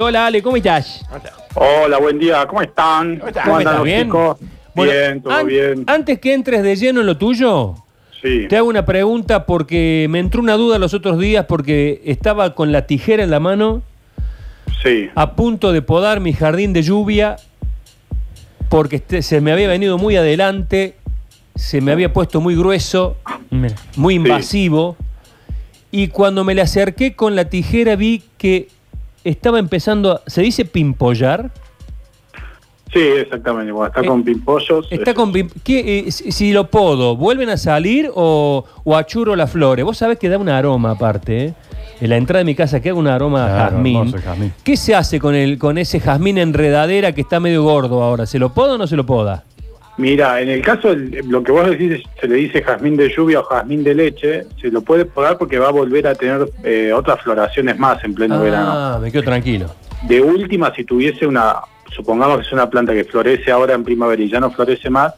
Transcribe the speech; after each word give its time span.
Hola 0.00 0.26
Ale, 0.26 0.40
¿cómo 0.44 0.56
estás? 0.56 1.04
Hola, 1.56 1.98
buen 1.98 2.20
día, 2.20 2.46
¿cómo 2.46 2.62
están? 2.62 3.18
¿Cómo 3.18 3.26
andan 3.26 3.58
estás? 3.58 3.74
los 3.78 3.84
¿Bien? 3.84 4.02
chicos? 4.04 4.38
Bueno, 4.72 4.92
bien, 4.92 5.20
todo 5.22 5.32
an- 5.34 5.46
bien. 5.48 5.84
Antes 5.88 6.20
que 6.20 6.34
entres 6.34 6.62
de 6.62 6.76
lleno 6.76 7.00
en 7.00 7.06
lo 7.06 7.18
tuyo, 7.18 7.74
Sí, 8.22 8.46
te 8.48 8.56
hago 8.56 8.68
una 8.68 8.86
pregunta 8.86 9.44
porque 9.44 10.06
me 10.08 10.20
entró 10.20 10.40
una 10.40 10.52
duda 10.54 10.78
los 10.78 10.94
otros 10.94 11.18
días 11.18 11.46
porque 11.46 12.00
estaba 12.04 12.54
con 12.54 12.70
la 12.70 12.86
tijera 12.86 13.24
en 13.24 13.30
la 13.32 13.40
mano 13.40 13.82
sí. 14.84 15.10
a 15.16 15.34
punto 15.34 15.72
de 15.72 15.82
podar 15.82 16.20
mi 16.20 16.32
jardín 16.32 16.72
de 16.72 16.82
lluvia 16.84 17.34
porque 18.68 18.96
este- 18.96 19.22
se 19.22 19.40
me 19.40 19.50
había 19.50 19.66
venido 19.66 19.98
muy 19.98 20.14
adelante, 20.14 20.94
se 21.56 21.80
me 21.80 21.90
había 21.90 22.12
puesto 22.12 22.40
muy 22.40 22.54
grueso, 22.54 23.16
muy 23.96 24.14
invasivo 24.14 24.96
y 25.90 26.06
cuando 26.06 26.44
me 26.44 26.54
le 26.54 26.62
acerqué 26.62 27.16
con 27.16 27.34
la 27.34 27.46
tijera 27.46 27.96
vi 27.96 28.22
que 28.38 28.68
estaba 29.24 29.58
empezando, 29.58 30.12
a- 30.12 30.22
¿se 30.26 30.42
dice 30.42 30.64
pimpollar? 30.64 31.50
Sí, 32.92 33.00
exactamente. 33.00 33.70
Bueno, 33.70 33.88
está 33.88 34.00
Eh, 34.00 34.06
con 34.06 34.22
pimpollos. 34.24 34.86
Está 34.90 35.10
eh, 35.10 35.14
con 35.14 35.30
pim- 35.32 35.50
¿qué, 35.62 35.98
eh, 36.06 36.10
si 36.10 36.32
si 36.32 36.52
lo 36.52 36.70
podo, 36.70 37.16
¿vuelven 37.16 37.50
a 37.50 37.58
salir 37.58 38.10
o, 38.14 38.64
o 38.84 38.96
achuro 38.96 39.36
las 39.36 39.50
flores? 39.50 39.84
Vos 39.84 39.98
sabés 39.98 40.18
que 40.18 40.28
da 40.30 40.38
un 40.38 40.48
aroma 40.48 40.92
aparte, 40.92 41.44
¿eh? 41.46 41.54
En 42.00 42.10
la 42.10 42.16
entrada 42.16 42.38
de 42.38 42.44
mi 42.44 42.54
casa 42.54 42.80
queda 42.80 42.94
un 42.94 43.06
aroma 43.08 43.44
a 43.44 43.48
Claro, 43.48 43.70
jazmín. 43.76 43.96
hermoso 43.96 44.16
el 44.16 44.22
jazmín. 44.22 44.52
¿Qué 44.64 44.76
se 44.76 44.94
hace 44.94 45.18
con 45.20 45.34
el 45.34 45.58
con 45.58 45.76
ese 45.78 46.00
jazmín 46.00 46.38
enredadera 46.38 47.12
que 47.12 47.20
está 47.20 47.40
medio 47.40 47.62
gordo 47.62 48.02
ahora? 48.02 48.24
¿Se 48.24 48.38
lo 48.38 48.54
poda 48.54 48.74
o 48.74 48.78
no 48.78 48.86
se 48.86 48.96
lo 48.96 49.04
poda? 49.04 49.44
Mira, 49.98 50.40
en 50.40 50.48
el 50.48 50.62
caso, 50.62 50.94
lo 50.94 51.42
que 51.42 51.50
vos 51.50 51.68
decís, 51.68 52.02
se 52.20 52.28
le 52.28 52.36
dice 52.36 52.62
jazmín 52.62 52.96
de 52.96 53.08
lluvia 53.14 53.40
o 53.40 53.42
jazmín 53.42 53.82
de 53.82 53.94
leche, 53.94 54.44
se 54.60 54.70
lo 54.70 54.80
puede 54.80 55.04
podar 55.04 55.36
porque 55.36 55.58
va 55.58 55.68
a 55.68 55.72
volver 55.72 56.06
a 56.06 56.14
tener 56.14 56.48
eh, 56.62 56.92
otras 56.94 57.20
floraciones 57.20 57.76
más 57.80 58.02
en 58.04 58.14
pleno 58.14 58.40
verano. 58.40 58.70
Ah, 58.72 58.98
me 59.02 59.10
quedo 59.10 59.24
tranquilo. 59.24 59.66
De 60.02 60.20
última, 60.20 60.72
si 60.72 60.84
tuviese 60.84 61.26
una, 61.26 61.56
supongamos 61.90 62.38
que 62.38 62.46
es 62.46 62.52
una 62.52 62.70
planta 62.70 62.92
que 62.94 63.02
florece 63.04 63.50
ahora 63.50 63.74
en 63.74 63.82
primavera 63.82 64.22
y 64.22 64.30
ya 64.30 64.38
no 64.38 64.52
florece 64.52 64.88
más, 64.88 65.14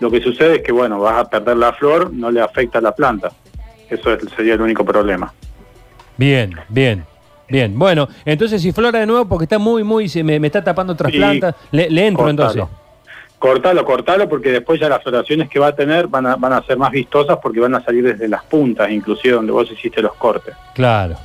lo 0.00 0.10
que 0.10 0.20
sucede 0.20 0.56
es 0.56 0.62
que, 0.62 0.72
bueno, 0.72 0.98
vas 0.98 1.18
a 1.18 1.30
perder 1.30 1.56
la 1.56 1.72
flor, 1.74 2.12
no 2.12 2.28
le 2.32 2.40
afecta 2.40 2.78
a 2.78 2.82
la 2.82 2.92
planta. 2.92 3.30
Eso 3.88 4.12
es- 4.12 4.24
sería 4.36 4.54
el 4.54 4.60
único 4.60 4.84
problema. 4.84 5.32
Bien, 6.16 6.52
bien. 6.68 7.04
Bien, 7.48 7.78
bueno, 7.78 8.08
entonces 8.24 8.60
si 8.60 8.72
flora 8.72 8.98
de 8.98 9.06
nuevo 9.06 9.24
porque 9.28 9.44
está 9.44 9.56
muy, 9.60 9.84
muy, 9.84 10.08
se 10.08 10.24
me, 10.24 10.40
me 10.40 10.48
está 10.48 10.64
tapando 10.64 10.94
otras 10.94 11.12
Sí, 11.12 11.18
plantas, 11.18 11.54
le, 11.70 11.88
le 11.88 12.06
entro 12.08 12.24
Cortalo. 12.24 12.50
entonces. 12.50 12.76
Cortalo, 13.38 13.84
cortalo, 13.84 14.28
porque 14.28 14.50
después 14.50 14.80
ya 14.80 14.88
las 14.88 15.02
floraciones 15.02 15.48
que 15.50 15.58
va 15.58 15.68
a 15.68 15.74
tener 15.76 16.06
van 16.08 16.26
a, 16.26 16.36
van 16.36 16.54
a 16.54 16.62
ser 16.62 16.78
más 16.78 16.90
vistosas 16.90 17.38
porque 17.42 17.60
van 17.60 17.74
a 17.74 17.84
salir 17.84 18.02
desde 18.04 18.28
las 18.28 18.42
puntas, 18.44 18.90
inclusive 18.90 19.34
donde 19.34 19.52
vos 19.52 19.70
hiciste 19.70 20.00
los 20.00 20.14
cortes. 20.14 20.54
Claro. 20.74 21.16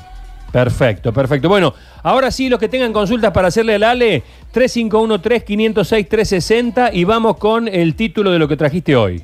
Perfecto, 0.52 1.14
perfecto. 1.14 1.48
Bueno, 1.48 1.74
ahora 2.04 2.30
sí, 2.30 2.50
los 2.50 2.60
que 2.60 2.68
tengan 2.68 2.92
consultas 2.92 3.32
para 3.32 3.48
hacerle 3.48 3.76
al 3.76 3.84
Ale, 3.84 4.22
351-3506-360 4.54 6.90
y 6.94 7.04
vamos 7.06 7.38
con 7.38 7.68
el 7.68 7.96
título 7.96 8.32
de 8.32 8.40
lo 8.40 8.48
que 8.48 8.58
trajiste 8.58 8.96
hoy. 8.96 9.24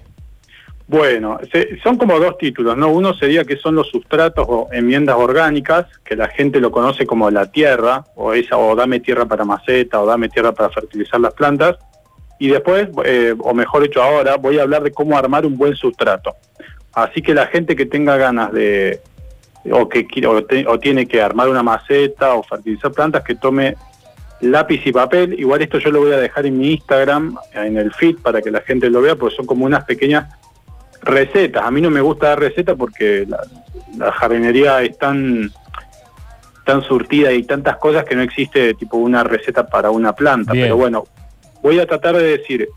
Bueno, 0.88 1.38
se- 1.52 1.78
son 1.84 1.98
como 1.98 2.18
dos 2.18 2.38
títulos, 2.38 2.78
¿no? 2.78 2.88
Uno 2.90 3.14
sería 3.14 3.44
que 3.44 3.58
son 3.58 3.76
los 3.76 3.90
sustratos 3.90 4.46
o 4.48 4.70
enmiendas 4.72 5.18
orgánicas, 5.18 5.86
que 6.06 6.16
la 6.16 6.30
gente 6.30 6.62
lo 6.62 6.72
conoce 6.72 7.06
como 7.06 7.30
la 7.30 7.52
tierra, 7.52 8.06
o 8.16 8.32
esa, 8.34 8.56
o 8.58 8.74
dame 8.74 9.02
tierra 9.02 9.26
para 9.26 9.44
maceta, 9.44 10.00
o 10.02 10.06
dame 10.06 10.30
tierra 10.30 10.54
para 10.54 10.70
fertilizar 10.70 11.20
las 11.20 11.34
plantas. 11.34 11.76
Y 12.40 12.50
después, 12.50 12.88
eh, 13.06 13.34
o 13.40 13.54
mejor 13.54 13.84
dicho 13.84 14.02
ahora, 14.02 14.36
voy 14.38 14.60
a 14.60 14.64
hablar 14.64 14.84
de 14.84 14.92
cómo 14.92 15.18
armar 15.18 15.46
un 15.46 15.58
buen 15.58 15.76
sustrato. 15.76 16.36
Así 16.94 17.22
que 17.22 17.34
la 17.34 17.48
gente 17.48 17.76
que 17.76 17.86
tenga 17.86 18.18
ganas 18.18 18.52
de, 18.54 19.00
o 19.72 19.88
que 19.90 20.06
quiere- 20.06 20.28
o, 20.28 20.44
te- 20.44 20.68
o 20.68 20.80
tiene 20.80 21.08
que 21.08 21.22
armar 21.22 21.50
una 21.50 21.64
maceta 21.64 22.34
o 22.36 22.44
fertilizar 22.44 22.92
plantas, 22.92 23.24
que 23.24 23.36
tome 23.36 23.76
lápiz 24.42 24.82
y 24.86 24.92
papel. 24.92 25.34
Igual 25.40 25.62
esto 25.64 25.80
yo 25.80 25.92
lo 25.92 26.00
voy 26.02 26.12
a 26.14 26.18
dejar 26.18 26.46
en 26.46 26.58
mi 26.58 26.72
Instagram, 26.74 27.38
en 27.54 27.78
el 27.78 27.92
feed, 27.94 28.18
para 28.18 28.42
que 28.42 28.52
la 28.52 28.62
gente 28.62 28.90
lo 28.90 29.02
vea, 29.02 29.16
porque 29.16 29.36
son 29.36 29.46
como 29.48 29.66
unas 29.66 29.84
pequeñas 29.86 30.28
recetas. 31.02 31.64
A 31.64 31.72
mí 31.72 31.82
no 31.82 31.90
me 31.90 32.02
gusta 32.02 32.30
dar 32.30 32.40
recetas 32.40 32.76
porque 32.78 33.26
la, 33.28 33.40
la 33.98 34.12
jardinería 34.12 34.82
es 34.84 34.98
tan 34.98 35.52
tan 36.66 36.82
surtida 36.84 37.32
y 37.32 37.44
tantas 37.44 37.78
cosas 37.78 38.04
que 38.04 38.14
no 38.14 38.22
existe 38.22 38.74
tipo 38.74 38.98
una 38.98 39.24
receta 39.24 39.66
para 39.68 39.90
una 39.90 40.12
planta. 40.14 40.52
Bien. 40.52 40.66
Pero 40.66 40.76
bueno, 40.76 41.06
voy 41.68 41.80
a 41.80 41.86
tratar 41.86 42.16
de 42.16 42.38
decir 42.38 42.70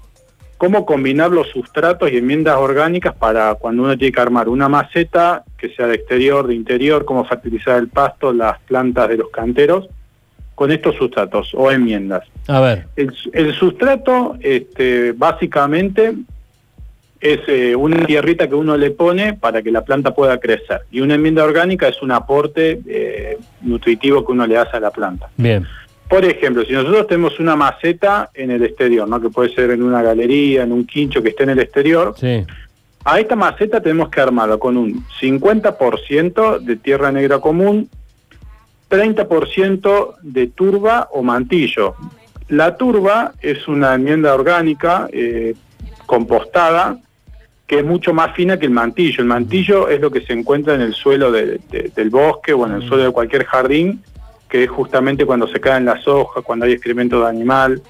cómo 0.59 0.85
combinar 0.85 1.31
los 1.31 1.49
sustratos 1.49 2.11
y 2.11 2.17
enmiendas 2.17 2.57
orgánicas 2.57 3.15
para 3.15 3.55
cuando 3.55 3.85
uno 3.85 3.97
tiene 3.97 4.13
que 4.13 4.21
armar 4.21 4.49
una 4.49 4.69
maceta 4.69 5.45
que 5.57 5.69
sea 5.71 5.87
de 5.87 5.95
exterior, 5.95 6.49
de 6.49 6.57
interior, 6.57 7.05
cómo 7.05 7.25
fertilizar 7.25 7.79
el 7.79 7.89
pasto, 7.89 8.33
las 8.33 8.59
plantas 8.63 9.09
de 9.09 9.19
los 9.19 9.31
canteros 9.31 9.89
con 10.57 10.73
estos 10.73 10.97
sustratos 10.97 11.53
o 11.55 11.71
enmiendas. 11.71 12.27
A 12.49 12.61
ver, 12.61 12.87
El, 12.97 13.15
el 13.33 13.55
sustrato, 13.55 14.37
este, 14.41 15.13
básicamente, 15.13 16.15
es 17.21 17.41
eh, 17.47 17.77
una 17.77 18.05
tierrita 18.05 18.49
que 18.49 18.57
uno 18.57 18.77
le 18.77 18.91
pone 18.91 19.35
para 19.35 19.63
que 19.63 19.71
la 19.71 19.85
planta 19.85 20.15
pueda 20.15 20.39
crecer. 20.39 20.81
Y 20.91 21.01
una 21.01 21.15
enmienda 21.15 21.45
orgánica 21.45 21.87
es 21.87 22.03
un 22.03 22.11
aporte 22.11 22.81
eh, 22.89 23.39
nutritivo 23.63 24.27
que 24.27 24.33
uno 24.33 24.47
le 24.47 24.59
hace 24.59 24.77
a 24.77 24.81
la 24.81 24.91
planta. 24.91 25.31
bien. 25.37 25.65
Por 26.11 26.25
ejemplo, 26.25 26.65
si 26.65 26.73
nosotros 26.73 27.07
tenemos 27.07 27.39
una 27.39 27.55
maceta 27.55 28.31
en 28.35 28.51
el 28.51 28.65
exterior, 28.65 29.09
¿no? 29.09 29.21
que 29.21 29.31
puede 29.31 29.55
ser 29.55 29.71
en 29.71 29.81
una 29.83 30.03
galería, 30.03 30.65
en 30.65 30.73
un 30.73 30.85
quincho 30.85 31.23
que 31.23 31.29
esté 31.31 31.45
en 31.45 31.51
el 31.51 31.61
exterior, 31.61 32.15
Sí. 32.19 32.45
a 33.05 33.21
esta 33.21 33.37
maceta 33.37 33.81
tenemos 33.81 34.09
que 34.11 34.21
armarla 34.21 34.57
con 34.59 34.77
un 34.77 35.05
50% 35.21 36.59
de 36.59 36.77
tierra 36.77 37.13
negra 37.13 37.39
común, 37.39 37.89
30% 38.89 40.17
de 40.23 40.47
turba 40.49 41.09
o 41.13 41.23
mantillo. 41.23 41.95
La 42.49 42.77
turba 42.77 43.33
es 43.41 43.69
una 43.69 43.95
enmienda 43.95 44.35
orgánica 44.35 45.09
eh, 45.13 45.55
compostada 46.07 46.99
que 47.69 47.79
es 47.79 47.85
mucho 47.85 48.13
más 48.13 48.35
fina 48.35 48.59
que 48.59 48.67
el 48.67 48.73
mantillo. 48.73 49.21
El 49.21 49.27
mantillo 49.29 49.89
es 49.89 50.01
lo 50.01 50.11
que 50.11 50.23
se 50.23 50.33
encuentra 50.33 50.75
en 50.75 50.81
el 50.81 50.93
suelo 50.93 51.31
de- 51.31 51.61
de- 51.71 51.93
del 51.95 52.11
bosque 52.11 52.53
o 52.53 52.67
en 52.67 52.73
el 52.73 52.83
suelo 52.89 53.05
de 53.05 53.11
cualquier 53.13 53.45
jardín, 53.45 54.03
que 54.51 54.65
es 54.65 54.71
justamente 54.71 55.25
cuando 55.25 55.47
se 55.47 55.61
caen 55.61 55.85
las 55.85 56.07
hojas, 56.09 56.43
cuando 56.45 56.67
hay 56.67 56.73
excremento 56.73 57.21
de 57.21 57.29
animal. 57.29 57.81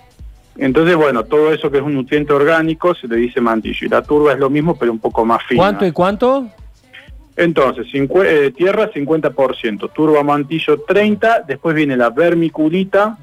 Entonces, 0.57 0.95
bueno, 0.95 1.25
todo 1.25 1.53
eso 1.53 1.71
que 1.71 1.79
es 1.79 1.83
un 1.83 1.95
nutriente 1.95 2.33
orgánico 2.33 2.95
se 2.95 3.09
le 3.09 3.17
dice 3.17 3.41
mantillo. 3.41 3.87
Y 3.87 3.89
la 3.89 4.03
turba 4.03 4.33
es 4.35 4.39
lo 4.39 4.51
mismo, 4.51 4.77
pero 4.79 4.93
un 4.93 4.99
poco 4.99 5.25
más 5.25 5.43
fina. 5.45 5.59
¿Cuánto 5.63 5.87
y 5.87 5.93
cuánto? 5.93 6.47
Entonces, 7.37 7.87
cincue- 7.87 8.27
eh, 8.27 8.51
tierra 8.51 8.91
50%, 8.93 9.89
turba 9.93 10.23
mantillo 10.23 10.85
30%, 10.85 11.45
después 11.47 11.75
viene 11.75 11.97
la 11.97 12.11
vermiculita 12.11 13.17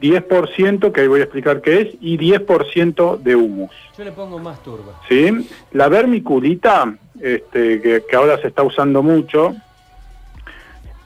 10%, 0.00 0.92
que 0.92 1.00
ahí 1.02 1.06
voy 1.06 1.20
a 1.20 1.24
explicar 1.24 1.60
qué 1.60 1.80
es, 1.82 1.88
y 2.00 2.18
10% 2.18 3.16
de 3.22 3.36
humus. 3.36 3.70
Yo 3.96 4.04
le 4.04 4.12
pongo 4.12 4.38
más 4.38 4.62
turba. 4.62 4.92
¿sí? 5.08 5.48
La 5.72 5.88
vermiculita, 5.88 6.94
este, 7.20 7.80
que, 7.80 8.02
que 8.08 8.16
ahora 8.16 8.38
se 8.40 8.48
está 8.48 8.62
usando 8.62 9.02
mucho, 9.02 9.54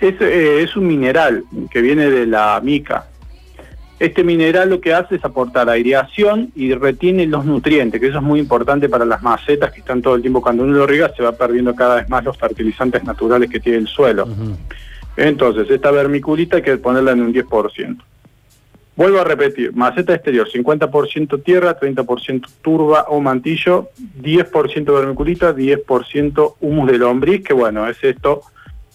es, 0.01 0.21
eh, 0.21 0.63
es 0.63 0.77
un 0.77 0.87
mineral 0.87 1.45
que 1.71 1.81
viene 1.81 2.11
de 2.11 2.27
la 2.27 2.61
mica. 2.63 3.07
Este 3.99 4.25
mineral 4.25 4.71
lo 4.71 4.81
que 4.81 4.95
hace 4.95 5.17
es 5.17 5.25
aportar 5.27 5.69
aireación 5.69 6.51
y 6.55 6.73
retiene 6.73 7.27
los 7.27 7.45
nutrientes, 7.45 8.01
que 8.01 8.07
eso 8.07 8.17
es 8.17 8.25
muy 8.25 8.41
importante 8.41 8.89
para 8.89 9.05
las 9.05 9.23
macetas 9.23 9.73
que 9.73 9.81
están 9.81 10.01
todo 10.01 10.15
el 10.15 10.23
tiempo, 10.23 10.41
cuando 10.41 10.63
uno 10.63 10.73
lo 10.73 10.87
riega 10.87 11.13
se 11.15 11.23
va 11.23 11.33
perdiendo 11.33 11.75
cada 11.75 11.97
vez 11.97 12.09
más 12.09 12.25
los 12.25 12.39
fertilizantes 12.39 13.05
naturales 13.05 13.51
que 13.51 13.61
tiene 13.61 13.77
el 13.77 13.89
suelo. 13.89 14.27
Entonces, 15.19 15.71
esta 15.71 15.91
vermiculita 15.91 16.57
hay 16.57 16.63
que 16.63 16.79
ponerla 16.79 17.13
en 17.13 17.21
un 17.21 17.35
10%. 17.35 17.99
Vuelvo 18.97 19.21
a 19.21 19.25
repetir, 19.25 19.75
maceta 19.75 20.15
exterior, 20.15 20.49
50% 20.51 21.43
tierra, 21.43 21.79
30% 21.79 22.47
turba 22.63 23.05
o 23.09 23.21
mantillo, 23.21 23.91
10% 24.21 24.95
vermiculita, 24.95 25.55
10% 25.55 26.55
humus 26.61 26.91
de 26.91 26.99
lombriz, 26.99 27.45
que 27.45 27.53
bueno, 27.53 27.87
es 27.87 28.03
esto 28.03 28.43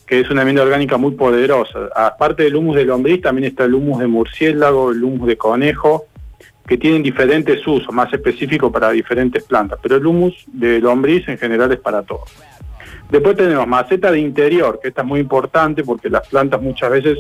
que 0.06 0.20
es 0.20 0.30
una 0.30 0.42
enmienda 0.42 0.64
orgánica 0.64 0.98
muy 0.98 1.12
poderosa. 1.12 1.90
Aparte 1.96 2.44
del 2.44 2.56
humus 2.56 2.76
de 2.76 2.86
lombriz, 2.86 3.22
también 3.22 3.48
está 3.48 3.66
el 3.66 3.74
humus 3.74 4.00
de 4.00 4.08
murciélago, 4.08 4.92
el 4.92 5.04
humus 5.04 5.28
de 5.28 5.38
conejo, 5.38 6.06
que 6.68 6.78
tienen 6.78 7.04
diferentes 7.04 7.66
usos, 7.68 7.94
más 7.94 8.12
específicos 8.14 8.72
para 8.72 8.92
diferentes 8.92 9.44
plantas, 9.44 9.80
pero 9.82 9.98
el 9.98 10.06
humus 10.06 10.46
de 10.48 10.80
lombriz 10.80 11.28
en 11.28 11.38
general 11.38 11.72
es 11.72 11.80
para 11.80 12.02
todos. 12.04 12.32
Después 13.10 13.38
tenemos 13.38 13.68
maceta 13.68 14.12
de 14.12 14.20
interior, 14.20 14.80
que 14.82 14.88
esta 14.88 15.02
es 15.02 15.08
muy 15.08 15.20
importante 15.20 15.84
porque 15.84 16.10
las 16.10 16.28
plantas 16.28 16.62
muchas 16.62 16.90
veces 16.90 17.20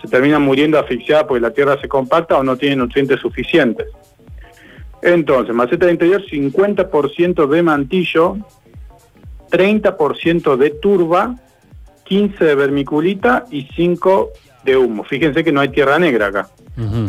se 0.00 0.08
terminan 0.08 0.42
muriendo 0.42 0.78
asfixiadas 0.78 1.24
porque 1.26 1.40
la 1.40 1.52
tierra 1.52 1.80
se 1.80 1.88
compacta 1.88 2.36
o 2.38 2.42
no 2.42 2.56
tiene 2.56 2.76
nutrientes 2.76 3.20
suficientes. 3.20 3.86
Entonces, 5.02 5.54
maceta 5.54 5.86
de 5.86 5.92
interior, 5.92 6.22
50% 6.26 7.46
de 7.46 7.62
mantillo, 7.62 8.38
30% 9.50 10.56
de 10.56 10.70
turba, 10.70 11.36
15 12.10 12.44
de 12.44 12.54
vermiculita 12.56 13.44
y 13.52 13.68
5 13.76 14.30
de 14.64 14.76
humus. 14.76 15.06
Fíjense 15.06 15.44
que 15.44 15.52
no 15.52 15.60
hay 15.60 15.68
tierra 15.68 15.96
negra 15.96 16.26
acá. 16.26 16.48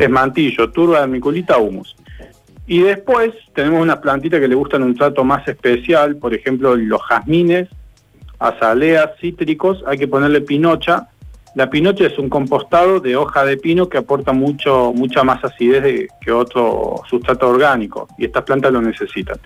Es 0.00 0.08
mantillo, 0.08 0.70
turba, 0.70 1.00
vermiculita, 1.00 1.58
humus. 1.58 1.96
Y 2.68 2.82
después 2.82 3.32
tenemos 3.52 3.82
unas 3.82 3.96
plantitas 3.96 4.38
que 4.38 4.46
le 4.46 4.54
gustan 4.54 4.84
un 4.84 4.94
trato 4.94 5.24
más 5.24 5.46
especial, 5.48 6.16
por 6.16 6.32
ejemplo, 6.34 6.76
los 6.76 7.02
jazmines, 7.02 7.68
azaleas, 8.38 9.10
cítricos, 9.20 9.82
hay 9.88 9.98
que 9.98 10.06
ponerle 10.08 10.40
pinocha, 10.40 11.08
La 11.54 11.68
pinocha 11.68 12.06
es 12.06 12.18
un 12.18 12.30
compostado 12.30 12.98
de 12.98 13.14
hoja 13.14 13.44
de 13.44 13.58
pino 13.58 13.86
que 13.86 13.98
aporta 13.98 14.32
mucho, 14.32 14.90
mucha 14.94 15.22
más 15.22 15.44
acidez 15.44 15.82
de- 15.82 16.08
que 16.22 16.32
otro 16.32 17.02
sustrato 17.10 17.46
orgánico 17.50 18.08
y 18.16 18.24
estas 18.24 18.44
plantas 18.44 18.72
lo 18.72 18.80
necesitan. 18.80 19.36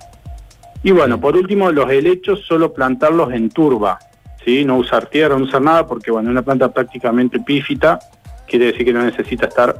Y 0.85 0.93
bueno, 0.93 1.19
por 1.21 1.35
último, 1.37 1.73
los 1.73 1.91
helechos 1.91 2.45
solo 2.47 2.73
plantarlos 2.73 3.33
en 3.33 3.49
turba, 3.51 3.99
¿sí? 4.47 4.65
no 4.65 4.79
usar 4.79 5.07
tierra, 5.07 5.37
no 5.37 5.45
usar 5.45 5.61
nada, 5.61 5.87
porque 5.87 6.11
bueno, 6.11 6.31
una 6.31 6.43
planta 6.43 6.73
prácticamente 6.73 7.39
epífita, 7.39 7.99
quiere 8.47 8.67
decir 8.67 8.87
que 8.87 8.93
no 8.93 9.03
necesita 9.03 9.47
estar 9.47 9.77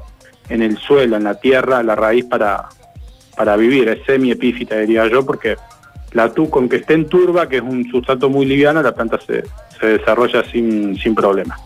en 0.49 0.61
el 0.61 0.77
suelo, 0.77 1.17
en 1.17 1.25
la 1.25 1.37
tierra, 1.37 1.83
la 1.85 1.95
raíz 1.95 2.25
para, 2.25 2.69
para 3.37 3.57
vivir, 3.57 3.89
es 3.89 4.05
semi-epífita 4.05 4.77
diría 4.77 5.07
yo, 5.07 5.25
porque 5.25 5.57
la 6.13 6.33
tu 6.35 6.51
con 6.51 6.69
que 6.69 6.77
esté 6.77 6.95
en 6.95 7.07
turba, 7.07 7.49
que 7.49 7.57
es 7.57 7.63
un 7.63 7.89
sustrato 7.91 8.29
muy 8.29 8.45
liviano, 8.45 8.83
la 8.83 8.93
planta 8.93 9.21
se, 9.25 9.45
se 9.79 9.87
desarrolla 9.87 10.45
sin, 10.51 10.97
sin 10.99 11.15
problema. 11.15 11.57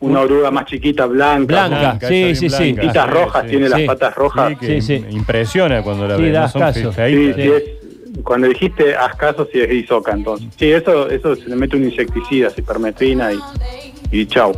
una 0.00 0.20
oruga 0.20 0.50
más 0.50 0.64
chiquita, 0.64 1.04
blanca, 1.04 1.44
Blanca, 1.46 1.78
Blanca, 1.80 2.08
sí, 2.08 2.34
sí, 2.34 2.48
sí. 2.48 2.72
patitas 2.72 3.04
sí, 3.06 3.10
rojas, 3.10 3.42
sí. 3.42 3.48
tiene 3.50 3.68
las 3.68 3.80
Sí. 3.80 3.86
patas 3.86 4.14
rojas. 4.14 4.48
Sí, 4.48 4.56
que 4.56 4.80
Sí, 4.80 5.04
impresiona 5.10 5.82
cuando 5.82 6.08
la 6.08 6.16
Sí, 6.16 6.22
ves. 6.22 6.32
da 6.32 6.40
¿no? 6.40 6.48
Son 6.48 6.62
ascaso. 6.62 6.90
Sí, 6.92 6.96
feitas. 6.96 7.36
sí, 7.36 7.42
es, 7.42 8.22
cuando 8.22 8.48
dijiste 8.48 8.96
haz 8.96 9.14
caso, 9.16 9.46
sí 9.52 9.60
es 9.60 9.70
isoca 9.70 10.12
entonces. 10.12 10.48
Sí, 10.56 10.70
eso, 10.72 11.10
eso 11.10 11.36
se 11.36 11.46
le 11.50 11.56
mete 11.56 11.76
un 11.76 11.84
insecticida, 11.84 12.48
cipermetrina 12.48 13.34
y, 13.34 13.38
y 14.10 14.24
chau. 14.26 14.52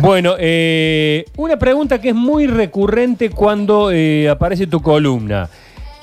Bueno, 0.00 0.34
eh, 0.38 1.26
una 1.36 1.58
pregunta 1.58 2.00
que 2.00 2.10
es 2.10 2.14
muy 2.14 2.46
recurrente 2.46 3.28
cuando 3.28 3.90
eh, 3.92 4.30
aparece 4.30 4.66
tu 4.66 4.80
columna. 4.80 5.50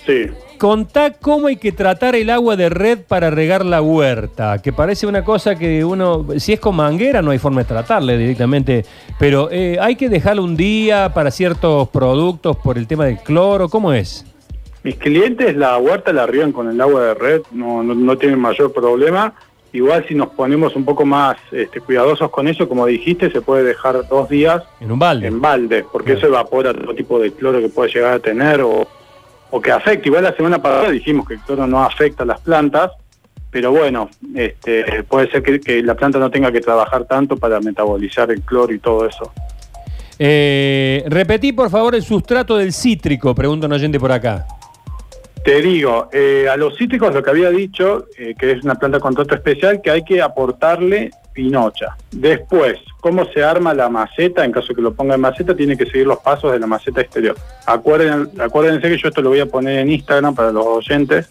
Sí. 0.05 0.27
Contá 0.59 1.13
cómo 1.13 1.47
hay 1.47 1.57
que 1.57 1.71
tratar 1.71 2.15
el 2.15 2.29
agua 2.29 2.55
de 2.55 2.69
red 2.69 2.99
para 3.07 3.31
regar 3.31 3.65
la 3.65 3.81
huerta, 3.81 4.61
que 4.61 4.71
parece 4.71 5.07
una 5.07 5.23
cosa 5.23 5.55
que 5.55 5.83
uno, 5.83 6.27
si 6.37 6.53
es 6.53 6.59
con 6.59 6.75
manguera 6.75 7.23
no 7.23 7.31
hay 7.31 7.39
forma 7.39 7.61
de 7.61 7.65
tratarle 7.65 8.17
directamente, 8.19 8.85
pero 9.19 9.49
eh, 9.51 9.77
hay 9.81 9.95
que 9.95 10.09
dejarlo 10.09 10.43
un 10.43 10.55
día 10.55 11.11
para 11.13 11.31
ciertos 11.31 11.89
productos 11.89 12.55
por 12.57 12.77
el 12.77 12.85
tema 12.85 13.05
del 13.05 13.17
cloro, 13.17 13.67
¿cómo 13.67 13.93
es? 13.93 14.25
Mis 14.83 14.95
clientes 14.95 15.55
la 15.55 15.77
huerta 15.79 16.13
la 16.13 16.27
rían 16.27 16.51
con 16.51 16.69
el 16.69 16.79
agua 16.79 17.03
de 17.03 17.13
red, 17.15 17.41
no, 17.51 17.81
no, 17.81 17.95
no 17.95 18.17
tienen 18.17 18.39
mayor 18.39 18.71
problema. 18.71 19.33
Igual 19.77 20.03
si 20.07 20.15
nos 20.15 20.29
ponemos 20.29 20.75
un 20.75 20.83
poco 20.83 21.05
más 21.05 21.37
este, 21.51 21.79
cuidadosos 21.81 22.31
con 22.31 22.47
eso, 22.47 22.67
como 22.67 22.87
dijiste, 22.87 23.29
se 23.31 23.41
puede 23.41 23.63
dejar 23.63 24.07
dos 24.07 24.27
días 24.27 24.63
En 24.79 24.91
un 24.91 24.97
balde. 24.97 25.27
en 25.27 25.39
balde, 25.39 25.85
porque 25.91 26.13
eso 26.13 26.25
evapora 26.25 26.73
todo 26.73 26.95
tipo 26.95 27.19
de 27.19 27.31
cloro 27.31 27.59
que 27.59 27.69
puede 27.69 27.91
llegar 27.93 28.13
a 28.13 28.19
tener 28.19 28.61
o, 28.61 28.87
o 29.51 29.61
que 29.61 29.71
afecta. 29.71 30.07
Igual 30.07 30.23
la 30.23 30.35
semana 30.35 30.59
pasada 30.59 30.89
dijimos 30.89 31.27
que 31.27 31.35
el 31.35 31.41
cloro 31.41 31.67
no 31.67 31.83
afecta 31.83 32.23
a 32.23 32.25
las 32.25 32.41
plantas, 32.41 32.89
pero 33.51 33.69
bueno, 33.71 34.09
este, 34.33 35.03
puede 35.03 35.29
ser 35.29 35.43
que, 35.43 35.59
que 35.59 35.83
la 35.83 35.93
planta 35.93 36.17
no 36.17 36.31
tenga 36.31 36.51
que 36.51 36.59
trabajar 36.59 37.05
tanto 37.05 37.37
para 37.37 37.59
metabolizar 37.59 38.31
el 38.31 38.41
cloro 38.41 38.73
y 38.73 38.79
todo 38.79 39.05
eso. 39.05 39.31
Eh, 40.17 41.03
repetí 41.07 41.53
por 41.53 41.69
favor 41.69 41.93
el 41.93 42.01
sustrato 42.01 42.57
del 42.57 42.73
cítrico, 42.73 43.35
pregunta 43.35 43.67
un 43.67 43.73
oyente 43.73 43.99
por 43.99 44.11
acá. 44.11 44.43
Te 45.43 45.61
digo, 45.61 46.09
eh, 46.11 46.47
a 46.51 46.57
los 46.57 46.77
cítricos 46.77 47.13
lo 47.13 47.23
que 47.23 47.29
había 47.29 47.49
dicho, 47.49 48.05
eh, 48.17 48.35
que 48.37 48.51
es 48.51 48.63
una 48.63 48.75
planta 48.75 48.99
con 48.99 49.15
trato 49.15 49.35
especial, 49.35 49.81
que 49.81 49.91
hay 49.91 50.03
que 50.03 50.21
aportarle 50.21 51.11
pinocha. 51.33 51.95
Después, 52.11 52.79
cómo 52.99 53.25
se 53.25 53.43
arma 53.43 53.73
la 53.73 53.89
maceta, 53.89 54.43
en 54.43 54.51
caso 54.51 54.73
que 54.73 54.81
lo 54.81 54.93
ponga 54.93 55.15
en 55.15 55.21
maceta, 55.21 55.55
tiene 55.55 55.77
que 55.77 55.85
seguir 55.85 56.07
los 56.07 56.19
pasos 56.19 56.51
de 56.51 56.59
la 56.59 56.67
maceta 56.67 57.01
exterior. 57.01 57.35
Acuérden, 57.65 58.29
acuérdense 58.39 58.89
que 58.89 58.97
yo 58.97 59.07
esto 59.09 59.21
lo 59.21 59.29
voy 59.29 59.39
a 59.39 59.45
poner 59.45 59.79
en 59.79 59.91
Instagram 59.91 60.33
para 60.33 60.51
los 60.51 60.65
oyentes, 60.65 61.29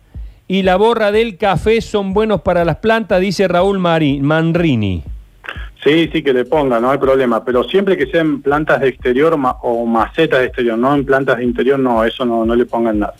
y 0.47 0.63
la 0.63 0.77
borra 0.77 1.11
del 1.13 1.37
café 1.39 1.81
son 1.81 2.13
buenos 2.13 2.43
para 2.43 2.65
las 2.65 2.77
plantas, 2.77 3.21
dice 3.21 3.49
Raúl 3.49 3.79
Mari- 3.79 4.21
Manrini. 4.21 5.03
Sí, 5.83 6.09
sí, 6.13 6.23
que 6.23 6.33
le 6.33 6.45
ponga, 6.47 6.81
no 6.81 6.91
hay 6.91 6.97
problema, 6.99 7.45
pero 7.45 7.65
siempre 7.65 7.97
que 7.99 8.07
sean 8.07 8.41
plantas 8.41 8.81
de 8.81 8.89
exterior 8.89 9.37
ma- 9.37 9.57
o 9.63 9.85
macetas 9.85 10.41
de 10.41 10.47
exterior, 10.47 10.79
no 10.79 10.95
en 10.95 11.05
plantas 11.05 11.37
de 11.37 11.45
interior, 11.45 11.79
no, 11.79 12.03
eso 12.05 12.25
no, 12.25 12.45
no 12.47 12.55
le 12.55 12.65
pongan 12.65 13.01
nada. 13.01 13.13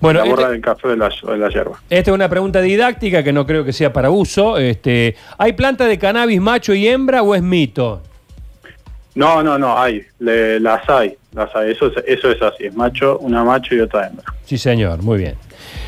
Bueno, 0.00 0.20
la 0.20 0.26
borra 0.30 0.42
este- 0.42 0.52
del 0.52 0.60
café 0.60 0.88
de 0.88 0.96
la, 0.96 1.08
de 1.08 1.38
la 1.38 1.48
hierba. 1.48 1.80
Esta 1.90 2.10
es 2.10 2.14
una 2.14 2.28
pregunta 2.28 2.60
didáctica 2.60 3.22
que 3.22 3.32
no 3.32 3.46
creo 3.46 3.64
que 3.64 3.72
sea 3.72 3.92
para 3.92 4.10
uso. 4.10 4.58
Este, 4.58 5.14
¿Hay 5.38 5.52
planta 5.54 5.86
de 5.86 5.98
cannabis 5.98 6.40
macho 6.40 6.74
y 6.74 6.86
hembra 6.88 7.22
o 7.22 7.34
es 7.34 7.42
mito? 7.42 8.02
No, 9.14 9.42
no, 9.42 9.58
no, 9.58 9.78
hay, 9.78 10.02
le- 10.18 10.58
las 10.58 10.88
hay, 10.88 11.14
las 11.32 11.54
hay, 11.54 11.70
eso 11.70 11.86
es, 11.86 11.92
eso 12.06 12.30
es 12.30 12.42
así, 12.42 12.64
es 12.66 12.74
macho, 12.74 13.18
una 13.20 13.44
macho 13.44 13.74
y 13.74 13.80
otra 13.80 14.08
hembra. 14.08 14.24
Sí, 14.44 14.58
señor, 14.58 15.02
muy 15.02 15.18
bien. 15.18 15.36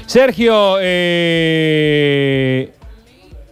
Sergio, 0.06 0.76
eh, 0.80 2.70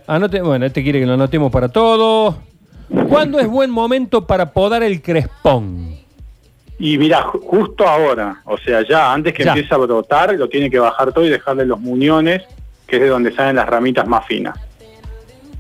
anote, 0.07 0.40
bueno, 0.43 0.64
este 0.66 0.83
quiere 0.85 1.00
que 1.00 1.07
lo 1.07 1.14
anotemos 1.14 1.50
para 1.50 1.69
todo. 1.69 2.37
¿Cuándo 3.09 3.40
es 3.40 3.49
buen 3.49 3.71
momento 3.71 4.26
para 4.26 4.52
podar 4.52 4.83
el 4.85 5.02
crespón? 5.02 5.97
Y 6.78 6.99
mira, 6.99 7.23
ju- 7.25 7.40
justo 7.43 7.87
ahora, 7.87 8.43
o 8.45 8.59
sea, 8.59 8.83
ya 8.87 9.12
antes 9.12 9.33
que 9.33 9.45
Ya. 9.45 9.52
empiece 9.52 9.73
a 9.75 9.78
brotar, 9.78 10.35
lo 10.35 10.49
tiene 10.49 10.69
que 10.71 10.78
bajar 10.78 11.12
todo 11.12 11.25
y 11.25 11.28
dejarle 11.31 11.64
los 11.66 11.78
muñones, 11.81 12.43
que 12.87 12.97
es 12.97 13.02
de 13.02 13.09
donde 13.09 13.33
salen 13.33 13.57
las 13.57 13.69
ramitas 13.69 14.07
más 14.07 14.26
finas. 14.26 14.59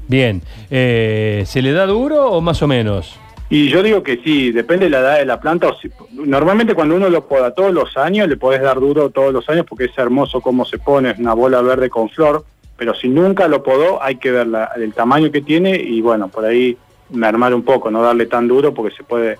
Bien, 0.08 0.42
eh, 0.70 1.44
¿se 1.46 1.62
le 1.62 1.72
da 1.72 1.86
duro 1.86 2.26
o 2.30 2.40
más 2.40 2.60
o 2.62 2.66
menos? 2.66 3.18
Y 3.48 3.68
yo 3.68 3.82
digo 3.82 4.02
que 4.02 4.20
sí, 4.24 4.52
depende 4.52 4.86
de 4.86 4.90
la 4.90 4.98
edad 5.00 5.18
de 5.18 5.24
la 5.26 5.40
planta. 5.40 5.68
O 5.68 5.78
si- 5.78 5.90
normalmente 6.12 6.74
cuando 6.74 6.96
uno 6.96 7.08
lo 7.08 7.26
poda 7.26 7.54
todos 7.54 7.72
los 7.72 7.96
años, 7.96 8.28
le 8.28 8.36
podés 8.36 8.60
dar 8.62 8.80
duro 8.80 9.10
todos 9.10 9.32
los 9.32 9.48
años 9.48 9.64
porque 9.68 9.84
es 9.84 9.96
hermoso 9.96 10.40
cómo 10.40 10.64
se 10.64 10.78
pone, 10.78 11.10
es 11.10 11.18
una 11.18 11.34
bola 11.34 11.62
verde 11.62 11.88
con 11.90 12.08
flor. 12.10 12.44
Pero 12.76 12.92
si 12.94 13.08
nunca 13.08 13.46
lo 13.46 13.62
podó, 13.62 14.02
hay 14.02 14.16
que 14.16 14.32
ver 14.32 14.48
la- 14.48 14.70
el 14.76 14.92
tamaño 14.92 15.30
que 15.30 15.40
tiene 15.42 15.76
y 15.76 16.00
bueno, 16.00 16.26
por 16.28 16.44
ahí 16.44 16.76
mermar 17.10 17.54
un 17.54 17.62
poco, 17.62 17.90
no 17.90 18.02
darle 18.02 18.26
tan 18.26 18.48
duro 18.48 18.74
porque 18.74 18.94
se 18.96 19.04
puede... 19.04 19.38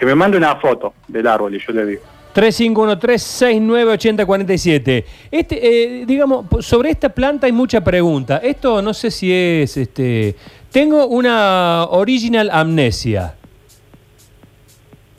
Que 0.00 0.06
me 0.06 0.14
mande 0.14 0.38
una 0.38 0.56
foto 0.56 0.94
del 1.08 1.26
árbol 1.26 1.54
y 1.54 1.58
yo 1.60 1.72
le 1.74 1.84
digo. 1.84 2.00
3513-698047. 2.34 5.04
Este, 5.30 6.00
eh, 6.00 6.06
digamos, 6.06 6.46
sobre 6.64 6.88
esta 6.90 7.10
planta 7.10 7.44
hay 7.46 7.52
mucha 7.52 7.84
pregunta. 7.84 8.38
Esto 8.38 8.80
no 8.80 8.94
sé 8.94 9.10
si 9.10 9.30
es, 9.30 9.76
este, 9.76 10.36
tengo 10.72 11.06
una 11.06 11.84
original 11.90 12.48
amnesia. 12.50 13.34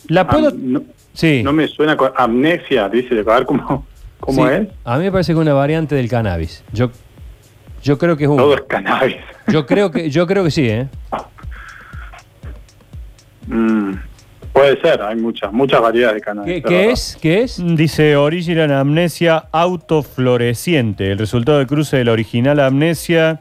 ¿La 0.08 0.28
puedo? 0.28 0.48
Am- 0.48 0.56
no, 0.74 0.82
sí. 1.14 1.44
no 1.44 1.54
me 1.54 1.68
suena 1.68 1.96
con 1.96 2.12
amnesia, 2.18 2.90
dice, 2.90 3.20
a 3.20 3.24
ver 3.36 3.46
cómo, 3.46 3.86
cómo 4.20 4.48
Sí, 4.48 4.54
es. 4.54 4.68
A 4.84 4.98
mí 4.98 5.04
me 5.04 5.12
parece 5.12 5.34
que 5.34 5.38
es 5.38 5.42
una 5.42 5.54
variante 5.54 5.94
del 5.94 6.10
cannabis. 6.10 6.64
Yo, 6.74 6.90
yo 7.84 8.00
creo 8.00 8.18
que 8.18 8.24
es 8.24 8.30
un. 8.32 8.38
Todo 8.38 8.56
es 8.56 8.62
cannabis. 8.64 9.18
Yo 9.48 9.68
creo 9.68 9.92
que, 9.92 10.10
yo 10.10 10.26
creo 10.26 10.44
que 10.44 10.50
sí, 10.52 10.68
¿eh? 10.68 10.88
Mm. 13.48 13.94
Puede 14.54 14.80
ser, 14.82 15.02
hay 15.02 15.16
muchas, 15.16 15.52
muchas 15.54 15.82
variedades 15.82 16.16
de 16.16 16.22
cannabis. 16.22 16.64
¿Qué, 16.64 16.92
es 16.92 17.18
qué 17.22 17.42
es? 17.44 17.58
¿Qué 17.58 17.64
es? 17.72 17.76
Dice 17.78 18.16
Original 18.18 18.72
Amnesia 18.74 19.46
autofloreciente. 19.52 21.12
El 21.12 21.18
resultado 21.18 21.60
de 21.60 21.68
cruce 21.68 21.98
de 21.98 22.04
la 22.06 22.12
original 22.12 22.60
amnesia, 22.60 23.40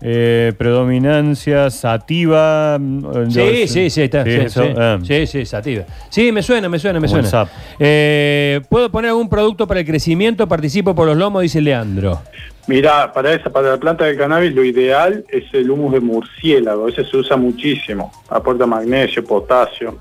eh, 0.00 0.52
predominancia 0.56 1.68
sativa. 1.70 2.78
mm, 2.78 3.30
Sí, 3.30 3.66
sí, 3.66 3.90
sí, 3.90 4.02
está. 4.02 4.24
Sí, 4.24 4.38
ah. 4.76 4.98
sí, 5.02 5.26
sí, 5.26 5.44
sativa. 5.46 5.84
Sí, 6.10 6.30
me 6.30 6.42
suena, 6.42 6.68
me 6.68 6.78
suena, 6.78 7.00
me 7.00 7.08
Como 7.08 7.22
suena. 7.22 7.50
Eh, 7.80 8.60
¿Puedo 8.68 8.90
poner 8.90 9.10
algún 9.10 9.28
producto 9.28 9.66
para 9.66 9.80
el 9.80 9.86
crecimiento? 9.86 10.46
Participo 10.46 10.94
por 10.94 11.06
los 11.06 11.16
lomos, 11.16 11.42
dice 11.42 11.60
Leandro. 11.60 12.20
Mira, 12.68 13.12
para 13.12 13.32
esa, 13.32 13.50
para 13.50 13.70
la 13.70 13.76
planta 13.78 14.04
del 14.04 14.16
cannabis 14.16 14.52
lo 14.52 14.64
ideal 14.64 15.24
es 15.28 15.44
el 15.52 15.70
humus 15.70 15.92
de 15.92 16.00
murciélago, 16.00 16.88
ese 16.88 17.04
se 17.04 17.16
usa 17.16 17.36
muchísimo, 17.36 18.10
aporta 18.28 18.66
magnesio, 18.66 19.24
potasio. 19.24 19.96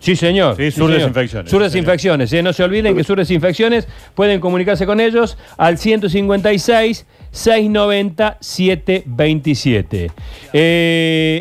Sí, 0.00 0.14
señor. 0.14 0.54
Sí, 0.56 0.70
Sur 0.70 0.86
señor. 0.86 0.98
Desinfecciones. 1.00 1.50
Sur 1.50 1.60
Sí, 1.60 1.64
Desinfecciones. 1.64 2.32
eh, 2.32 2.40
No 2.42 2.52
se 2.52 2.62
olviden 2.62 2.96
que 2.96 3.02
Sur 3.02 3.18
Desinfecciones 3.18 3.88
pueden 4.14 4.38
comunicarse 4.40 4.86
con 4.86 5.00
ellos 5.00 5.36
al 5.56 5.76
156 5.76 7.04
690 7.32 8.36
727. 8.40 10.10
Eh, 10.52 11.40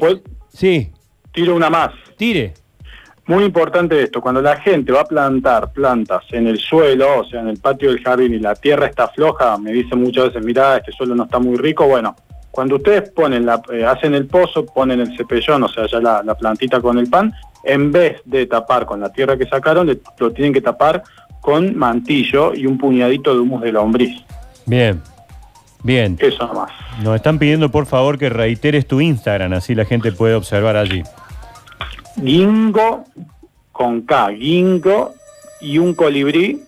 sí, 0.50 0.90
tiro 1.32 1.56
una 1.56 1.70
más. 1.70 1.92
tire. 2.18 2.54
Muy 3.28 3.44
importante 3.44 4.02
esto, 4.02 4.22
cuando 4.22 4.42
la 4.42 4.56
gente 4.62 4.92
va 4.94 5.02
a 5.02 5.06
plantar 5.06 5.74
plantas 5.74 6.24
en 6.32 6.48
el 6.48 6.58
suelo, 6.58 7.20
o 7.20 7.26
sea, 7.26 7.42
en 7.42 7.50
el 7.50 7.58
patio 7.58 7.90
del 7.92 8.02
jardín 8.02 8.34
y 8.34 8.40
la 8.40 8.56
tierra 8.56 8.86
está 8.88 9.10
floja, 9.10 9.58
me 9.58 9.74
dicen 9.74 10.02
muchas 10.02 10.28
veces, 10.28 10.44
mira, 10.46 10.78
este 10.78 10.94
suelo 10.94 11.14
no 11.14 11.24
está 11.26 11.38
muy 11.38 11.58
rico, 11.58 11.86
bueno, 11.88 12.16
cuando 12.52 12.78
ustedes 12.78 13.10
ponen 13.10 13.46
la, 13.46 13.62
eh, 13.74 13.84
hacen 13.86 14.16
el 14.16 14.28
pozo, 14.28 14.66
ponen 14.66 15.02
el 15.02 15.16
cepellón, 15.18 15.62
o 15.64 15.68
sea, 15.68 15.86
ya 15.88 16.00
la, 16.00 16.24
la 16.24 16.36
plantita 16.36 16.80
con 16.80 16.98
el 16.98 17.10
pan, 17.10 17.34
en 17.66 17.92
vez 17.92 18.22
de 18.24 18.46
tapar 18.46 18.86
con 18.86 19.02
la 19.02 19.12
tierra 19.12 19.38
que 19.38 19.46
sacaron, 19.46 19.88
le- 19.88 20.00
lo 20.20 20.32
tienen 20.32 20.54
que 20.54 20.62
tapar 20.62 21.04
con 21.42 21.76
mantillo 21.78 22.54
y 22.56 22.66
un 22.66 22.78
puñadito 22.78 23.34
de 23.34 23.42
humus 23.42 23.62
de 23.62 23.74
lombriz. 23.74 24.24
Bien, 24.66 25.02
bien. 25.84 26.18
Eso 26.20 26.48
nomás. 26.48 26.72
Nos 27.02 27.16
están 27.16 27.40
pidiendo 27.40 27.70
por 27.70 27.86
favor 27.86 28.18
que 28.18 28.30
reiteres 28.30 28.88
tu 28.88 29.02
Instagram, 29.02 29.54
así 29.54 29.76
la 29.76 29.86
gente 29.86 30.12
puede 30.12 30.36
observar 30.36 30.76
allí. 30.76 31.04
Guingo 32.16 33.04
con 33.72 34.02
K, 34.02 34.30
guingo 34.30 35.14
y 35.62 35.78
un 35.78 35.94
colibrí. 35.94 36.62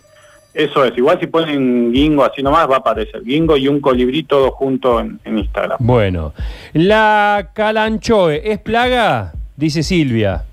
Eso 0.53 0.83
es, 0.83 0.97
igual 0.97 1.19
si 1.19 1.27
ponen 1.27 1.91
guingo 1.91 2.23
así 2.23 2.41
nomás 2.41 2.69
va 2.69 2.75
a 2.75 2.79
aparecer. 2.79 3.23
Guingo 3.23 3.55
y 3.55 3.67
un 3.67 3.79
colibrí 3.79 4.23
todo 4.23 4.51
junto 4.51 4.99
en, 4.99 5.19
en 5.23 5.39
Instagram. 5.39 5.77
Bueno, 5.79 6.33
la 6.73 7.49
calanchoe, 7.53 8.51
¿es 8.51 8.59
plaga? 8.59 9.33
Dice 9.55 9.83
Silvia. 9.83 10.43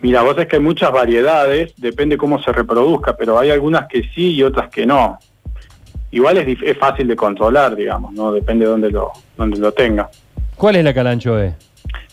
Mira, 0.00 0.20
vos 0.20 0.36
es 0.36 0.46
que 0.46 0.56
hay 0.56 0.62
muchas 0.62 0.92
variedades, 0.92 1.72
depende 1.78 2.18
cómo 2.18 2.38
se 2.42 2.52
reproduzca, 2.52 3.16
pero 3.16 3.38
hay 3.38 3.50
algunas 3.50 3.86
que 3.88 4.02
sí 4.14 4.34
y 4.34 4.42
otras 4.42 4.68
que 4.68 4.84
no. 4.84 5.18
Igual 6.14 6.38
es, 6.38 6.78
fácil 6.78 7.08
de 7.08 7.16
controlar, 7.16 7.74
digamos, 7.74 8.12
¿no? 8.12 8.30
Depende 8.30 8.64
de 8.64 8.70
dónde 8.70 8.90
lo, 8.90 9.10
dónde 9.36 9.58
lo 9.58 9.72
tenga. 9.72 10.08
¿Cuál 10.54 10.76
es 10.76 10.84
la 10.84 10.94
calanchoe? 10.94 11.54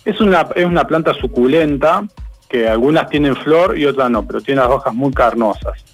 Es 0.04 0.20
una, 0.20 0.48
es 0.56 0.66
una 0.66 0.86
planta 0.88 1.14
suculenta 1.14 2.04
que 2.50 2.68
algunas 2.68 3.08
tienen 3.10 3.36
flor 3.36 3.78
y 3.78 3.86
otras 3.86 4.10
no, 4.10 4.26
pero 4.26 4.42
tiene 4.42 4.60
las 4.60 4.72
hojas 4.72 4.92
muy 4.96 5.12
carnosas. 5.14 5.86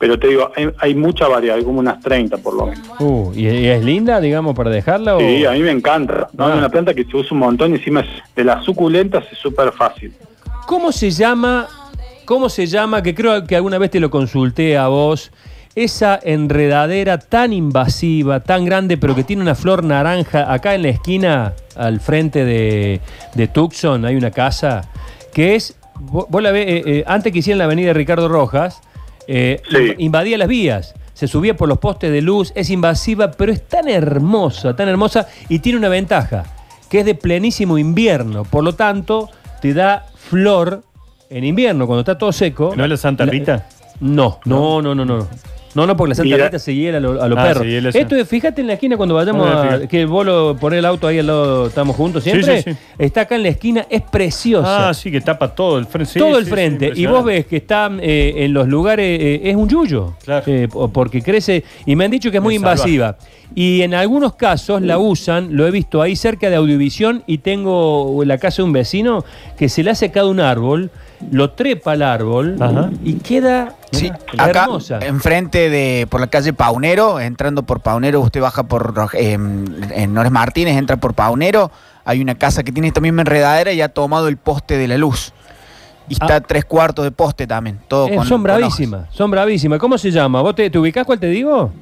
Pero 0.00 0.18
te 0.18 0.26
digo, 0.26 0.50
hay, 0.56 0.68
hay 0.80 0.94
mucha 0.96 1.28
variedad, 1.28 1.56
hay 1.56 1.62
como 1.62 1.78
unas 1.78 2.00
30 2.00 2.38
por 2.38 2.54
lo 2.54 2.66
menos. 2.66 2.88
Uh, 2.98 3.32
¿y, 3.32 3.48
y 3.48 3.68
es 3.68 3.84
linda, 3.84 4.20
digamos, 4.20 4.56
para 4.56 4.70
dejarla? 4.70 5.14
O... 5.14 5.20
Sí, 5.20 5.46
a 5.46 5.52
mí 5.52 5.60
me 5.60 5.70
encanta. 5.70 6.28
¿no? 6.32 6.46
Ah. 6.46 6.50
Es 6.50 6.58
una 6.58 6.68
planta 6.68 6.92
que 6.92 7.04
se 7.04 7.16
usa 7.16 7.28
un 7.30 7.38
montón 7.38 7.70
y 7.70 7.76
encima 7.76 8.04
de 8.34 8.42
las 8.42 8.64
suculentas 8.64 9.24
es 9.30 9.38
súper 9.38 9.70
fácil. 9.70 10.12
¿Cómo 10.66 10.90
se 10.90 11.12
llama? 11.12 11.68
¿Cómo 12.24 12.48
se 12.48 12.66
llama? 12.66 13.00
Que 13.00 13.14
creo 13.14 13.46
que 13.46 13.54
alguna 13.54 13.78
vez 13.78 13.92
te 13.92 14.00
lo 14.00 14.10
consulté 14.10 14.76
a 14.76 14.88
vos. 14.88 15.30
Esa 15.76 16.20
enredadera 16.22 17.18
tan 17.18 17.52
invasiva, 17.52 18.40
tan 18.40 18.64
grande, 18.64 18.96
pero 18.96 19.14
que 19.14 19.24
tiene 19.24 19.42
una 19.42 19.54
flor 19.56 19.82
naranja. 19.82 20.52
Acá 20.52 20.74
en 20.74 20.82
la 20.82 20.88
esquina, 20.90 21.52
al 21.74 21.98
frente 22.00 22.44
de, 22.44 23.00
de 23.34 23.48
Tucson, 23.48 24.04
hay 24.04 24.14
una 24.14 24.30
casa 24.30 24.88
que 25.32 25.56
es. 25.56 25.76
Vos, 25.98 26.26
vos 26.28 26.42
la 26.42 26.52
ves, 26.52 26.66
eh, 26.68 26.82
eh, 26.86 27.04
antes 27.06 27.32
que 27.32 27.40
hicieran 27.40 27.58
la 27.58 27.64
avenida 27.64 27.92
Ricardo 27.92 28.28
Rojas, 28.28 28.80
eh, 29.26 29.60
Sí. 29.68 29.94
invadía 29.98 30.38
las 30.38 30.48
vías. 30.48 30.94
Se 31.12 31.26
subía 31.28 31.56
por 31.56 31.68
los 31.68 31.78
postes 31.78 32.10
de 32.12 32.20
luz, 32.22 32.52
es 32.56 32.70
invasiva, 32.70 33.30
pero 33.32 33.52
es 33.52 33.66
tan 33.66 33.88
hermosa, 33.88 34.74
tan 34.76 34.88
hermosa 34.88 35.28
y 35.48 35.60
tiene 35.60 35.78
una 35.78 35.88
ventaja, 35.88 36.44
que 36.90 37.00
es 37.00 37.04
de 37.04 37.14
plenísimo 37.14 37.78
invierno. 37.78 38.42
Por 38.44 38.64
lo 38.64 38.74
tanto, 38.74 39.28
te 39.62 39.72
da 39.74 40.06
flor 40.16 40.82
en 41.30 41.44
invierno, 41.44 41.86
cuando 41.86 42.00
está 42.00 42.18
todo 42.18 42.32
seco. 42.32 42.74
¿No 42.76 42.82
es 42.84 42.90
la 42.90 42.96
Santa 42.96 43.24
Rita? 43.24 43.68
No, 44.00 44.40
no, 44.44 44.82
no, 44.82 44.94
no, 44.94 45.04
no. 45.04 45.18
No, 45.18 45.28
no, 45.74 45.96
porque 45.96 46.10
la 46.10 46.14
Santa. 46.14 46.36
Rita 46.36 46.58
se 46.58 46.74
hiela 46.74 46.98
a, 46.98 47.00
lo- 47.00 47.22
a 47.22 47.28
los 47.28 47.38
Ah, 47.38 47.44
perros. 47.44 47.94
Esto 47.94 48.16
es, 48.16 48.28
fíjate 48.28 48.60
en 48.60 48.68
la 48.68 48.74
esquina 48.74 48.96
cuando 48.96 49.14
vayamos 49.14 49.46
a. 49.48 49.86
Que 49.88 50.04
vos 50.06 50.24
lo 50.24 50.56
ponés 50.56 50.78
el 50.78 50.84
auto 50.84 51.06
ahí 51.06 51.18
al 51.18 51.26
lado, 51.26 51.66
estamos 51.66 51.96
juntos 51.96 52.22
siempre. 52.22 52.62
Sí. 52.62 52.70
Está 52.98 53.22
acá 53.22 53.34
en 53.36 53.42
la 53.42 53.48
esquina, 53.48 53.86
es 53.90 54.02
preciosa. 54.02 54.88
Ah, 54.90 54.94
sí, 54.94 55.10
que 55.10 55.20
tapa 55.20 55.54
todo 55.54 55.78
el 55.78 55.86
frente. 55.86 56.18
todo 56.18 56.38
el 56.38 56.46
frente. 56.46 56.92
y 56.94 57.06
vos 57.06 57.24
ves 57.24 57.46
que 57.46 57.56
está 57.56 57.90
eh, 58.00 58.34
en 58.44 58.52
los 58.52 58.68
lugares, 58.68 59.20
eh, 59.20 59.40
es 59.44 59.56
un 59.56 59.68
yuyo. 59.68 60.14
Claro. 60.24 60.44
Eh, 60.46 60.68
po- 60.70 60.88
porque 60.88 61.20
crece. 61.22 61.64
Y 61.86 61.96
me 61.96 62.04
han 62.04 62.10
dicho 62.10 62.30
que 62.30 62.36
es 62.38 62.42
muy 62.42 62.54
Es 62.56 62.60
salvaje. 62.60 62.90
invasiva. 62.90 63.16
Y 63.56 63.82
en 63.82 63.94
algunos 63.94 64.34
casos 64.34 64.82
la 64.82 64.98
usan, 64.98 65.56
lo 65.56 65.66
he 65.66 65.70
visto 65.70 66.00
ahí 66.02 66.16
cerca 66.16 66.50
de 66.50 66.56
Audiovisión 66.56 67.22
y 67.26 67.38
tengo 67.38 68.20
en 68.22 68.28
la 68.28 68.38
casa 68.38 68.58
de 68.58 68.62
un 68.64 68.72
vecino 68.72 69.24
que 69.56 69.68
se 69.68 69.82
le 69.84 69.90
ha 69.90 69.94
secado 69.94 70.30
un 70.30 70.40
árbol, 70.40 70.90
lo 71.30 71.50
trepa 71.52 71.92
al 71.92 72.02
árbol 72.02 72.56
Ajá. 72.60 72.90
y 73.02 73.14
queda 73.14 73.74
Sí, 73.92 74.10
mirá, 74.32 74.44
acá 74.44 74.64
hermosa. 74.64 74.98
enfrente 75.00 75.70
de 75.70 76.06
por 76.10 76.20
la 76.20 76.26
calle 76.26 76.52
Paunero, 76.52 77.20
entrando 77.20 77.62
por 77.62 77.80
Paunero, 77.80 78.20
usted 78.20 78.40
baja 78.40 78.64
por 78.64 78.94
eh, 79.14 79.32
en 79.32 80.14
Nores 80.14 80.32
Martínez, 80.32 80.76
entra 80.76 80.96
por 80.96 81.14
Paunero, 81.14 81.70
hay 82.04 82.20
una 82.20 82.34
casa 82.34 82.62
que 82.62 82.72
tiene 82.72 82.88
esta 82.88 83.00
misma 83.00 83.22
enredadera 83.22 83.72
y 83.72 83.80
ha 83.80 83.88
tomado 83.88 84.28
el 84.28 84.36
poste 84.36 84.76
de 84.76 84.88
la 84.88 84.98
luz. 84.98 85.32
Y 86.08 86.14
está 86.14 86.36
Ah. 86.36 86.40
tres 86.42 86.64
cuartos 86.66 87.02
de 87.04 87.10
poste 87.12 87.46
también, 87.46 87.78
todo 87.88 88.08
Eh, 88.08 88.16
con 88.16 88.26
son 88.26 88.42
bravísimas, 88.42 89.06
son 89.10 89.30
bravísimas. 89.30 89.78
¿Cómo 89.78 89.96
se 89.96 90.10
llama? 90.10 90.42
¿Vos 90.42 90.54
te, 90.54 90.68
te 90.68 90.78
ubicás 90.78 91.06
cuál 91.06 91.18
te 91.18 91.28
digo? 91.28 91.72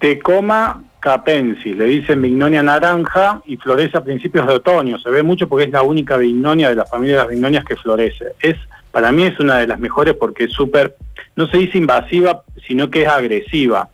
Tecoma 0.00 0.82
capensis, 1.00 1.76
le 1.76 1.86
dicen 1.86 2.22
vignonia 2.22 2.62
naranja 2.62 3.42
y 3.46 3.56
florece 3.56 3.96
a 3.96 4.04
principios 4.04 4.46
de 4.46 4.54
otoño. 4.54 4.98
Se 4.98 5.10
ve 5.10 5.22
mucho 5.22 5.48
porque 5.48 5.64
es 5.64 5.70
la 5.70 5.82
única 5.82 6.16
vignonia 6.16 6.68
de 6.68 6.76
la 6.76 6.84
familia 6.84 7.16
de 7.16 7.22
las 7.22 7.30
vignonias 7.30 7.64
que 7.64 7.76
florece. 7.76 8.26
Es, 8.40 8.56
para 8.90 9.10
mí 9.10 9.24
es 9.24 9.38
una 9.40 9.58
de 9.58 9.66
las 9.66 9.78
mejores 9.80 10.14
porque 10.14 10.44
es 10.44 10.52
súper, 10.52 10.96
no 11.36 11.48
se 11.48 11.58
dice 11.58 11.78
invasiva, 11.78 12.42
sino 12.66 12.90
que 12.90 13.02
es 13.02 13.08
agresiva. 13.08 13.88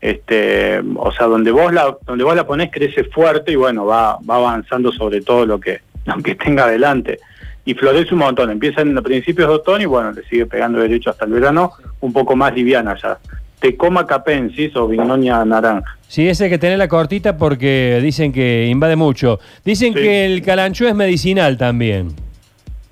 Este, 0.00 0.80
o 0.96 1.12
sea, 1.12 1.26
donde 1.26 1.50
vos 1.50 1.72
la, 1.72 1.96
donde 2.06 2.24
vos 2.24 2.34
la 2.34 2.46
ponés 2.46 2.70
crece 2.70 3.04
fuerte 3.04 3.52
y 3.52 3.56
bueno, 3.56 3.84
va, 3.84 4.18
va 4.18 4.36
avanzando 4.36 4.92
sobre 4.92 5.20
todo 5.20 5.44
lo 5.44 5.60
que, 5.60 5.80
lo 6.06 6.22
que 6.22 6.34
tenga 6.34 6.64
adelante. 6.64 7.18
Y 7.64 7.74
florece 7.74 8.14
un 8.14 8.20
montón, 8.20 8.50
empieza 8.50 8.80
en 8.80 8.94
principios 9.02 9.48
de 9.48 9.54
otoño 9.54 9.82
y 9.82 9.86
bueno, 9.86 10.12
le 10.12 10.22
sigue 10.24 10.46
pegando 10.46 10.80
derecho 10.80 11.10
hasta 11.10 11.26
el 11.26 11.32
verano, 11.32 11.72
un 12.00 12.12
poco 12.12 12.34
más 12.34 12.54
liviana 12.54 12.96
ya. 13.00 13.18
Tecoma 13.60 14.06
capensis 14.06 14.74
o 14.76 14.88
vignonia 14.88 15.44
naranja. 15.44 15.96
Sí, 16.08 16.28
ese 16.28 16.44
hay 16.44 16.50
que 16.50 16.58
tener 16.58 16.78
la 16.78 16.88
cortita 16.88 17.36
porque 17.36 18.00
dicen 18.02 18.32
que 18.32 18.66
invade 18.66 18.96
mucho. 18.96 19.38
Dicen 19.64 19.92
Sí. 19.94 20.00
que 20.00 20.24
el 20.24 20.42
calancho 20.42 20.88
es 20.88 20.94
medicinal 20.94 21.56
también. 21.58 22.08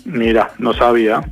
Mira, 0.04 0.50
no 0.58 0.72
sabía. 0.75 1.22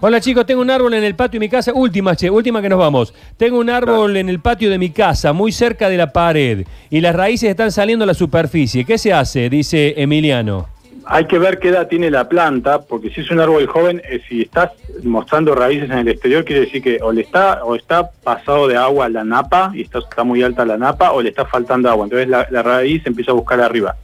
Hola 0.00 0.20
chicos, 0.20 0.44
tengo 0.44 0.60
un 0.60 0.70
árbol 0.70 0.92
en 0.92 1.02
el 1.04 1.14
patio 1.14 1.40
de 1.40 1.46
mi 1.46 1.48
casa. 1.48 1.72
Última, 1.72 2.14
che, 2.14 2.28
última 2.28 2.60
que 2.60 2.68
nos 2.68 2.78
vamos. 2.78 3.14
Tengo 3.38 3.58
un 3.58 3.70
árbol 3.70 4.16
en 4.18 4.28
el 4.28 4.38
patio 4.40 4.68
de 4.68 4.76
mi 4.76 4.90
casa, 4.90 5.32
muy 5.32 5.50
cerca 5.50 5.88
de 5.88 5.96
la 5.96 6.12
pared, 6.12 6.66
y 6.90 7.00
las 7.00 7.14
raíces 7.16 7.48
están 7.48 7.72
saliendo 7.72 8.02
a 8.02 8.06
la 8.06 8.12
superficie. 8.14 8.84
¿Qué 8.84 8.98
se 8.98 9.12
hace? 9.14 9.48
Dice 9.48 9.94
Emiliano. 9.96 10.68
Hay 11.06 11.26
que 11.26 11.38
ver 11.38 11.58
qué 11.58 11.68
edad 11.68 11.88
tiene 11.88 12.10
la 12.10 12.28
planta, 12.28 12.82
porque 12.82 13.10
si 13.10 13.20
es 13.20 13.30
un 13.30 13.40
árbol 13.40 13.66
joven, 13.66 14.00
eh, 14.08 14.22
si 14.28 14.42
estás 14.42 14.70
mostrando 15.02 15.54
raíces 15.54 15.90
en 15.90 15.98
el 15.98 16.08
exterior, 16.08 16.44
quiere 16.44 16.62
decir 16.62 16.82
que 16.82 16.98
o 17.02 17.12
le 17.12 17.22
está 17.22 17.62
o 17.62 17.74
está 17.74 18.10
pasado 18.10 18.68
de 18.68 18.76
agua 18.76 19.08
la 19.08 19.22
napa 19.22 19.70
y 19.74 19.82
está, 19.82 20.24
muy 20.24 20.42
alta 20.42 20.64
la 20.64 20.78
napa, 20.78 21.12
o 21.12 21.20
le 21.20 21.28
está 21.28 21.44
faltando 21.44 21.90
agua. 21.90 22.04
Entonces 22.04 22.28
la, 22.28 22.46
la 22.50 22.62
raíz 22.62 23.06
empieza 23.06 23.32
a 23.32 23.34
buscar 23.34 23.60
arriba. 23.60 23.96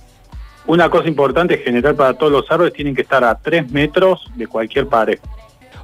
Una 0.67 0.91
cosa 0.91 1.09
importante 1.09 1.59
general 1.59 1.95
para 1.95 2.15
todos 2.15 2.31
los 2.31 2.51
árboles, 2.51 2.75
tienen 2.75 2.95
que 2.95 3.03
estar 3.03 3.25
a 3.25 3.35
3 3.35 3.71
metros 3.71 4.31
de 4.37 4.47
cualquier 4.47 4.87
pared. 4.87 5.19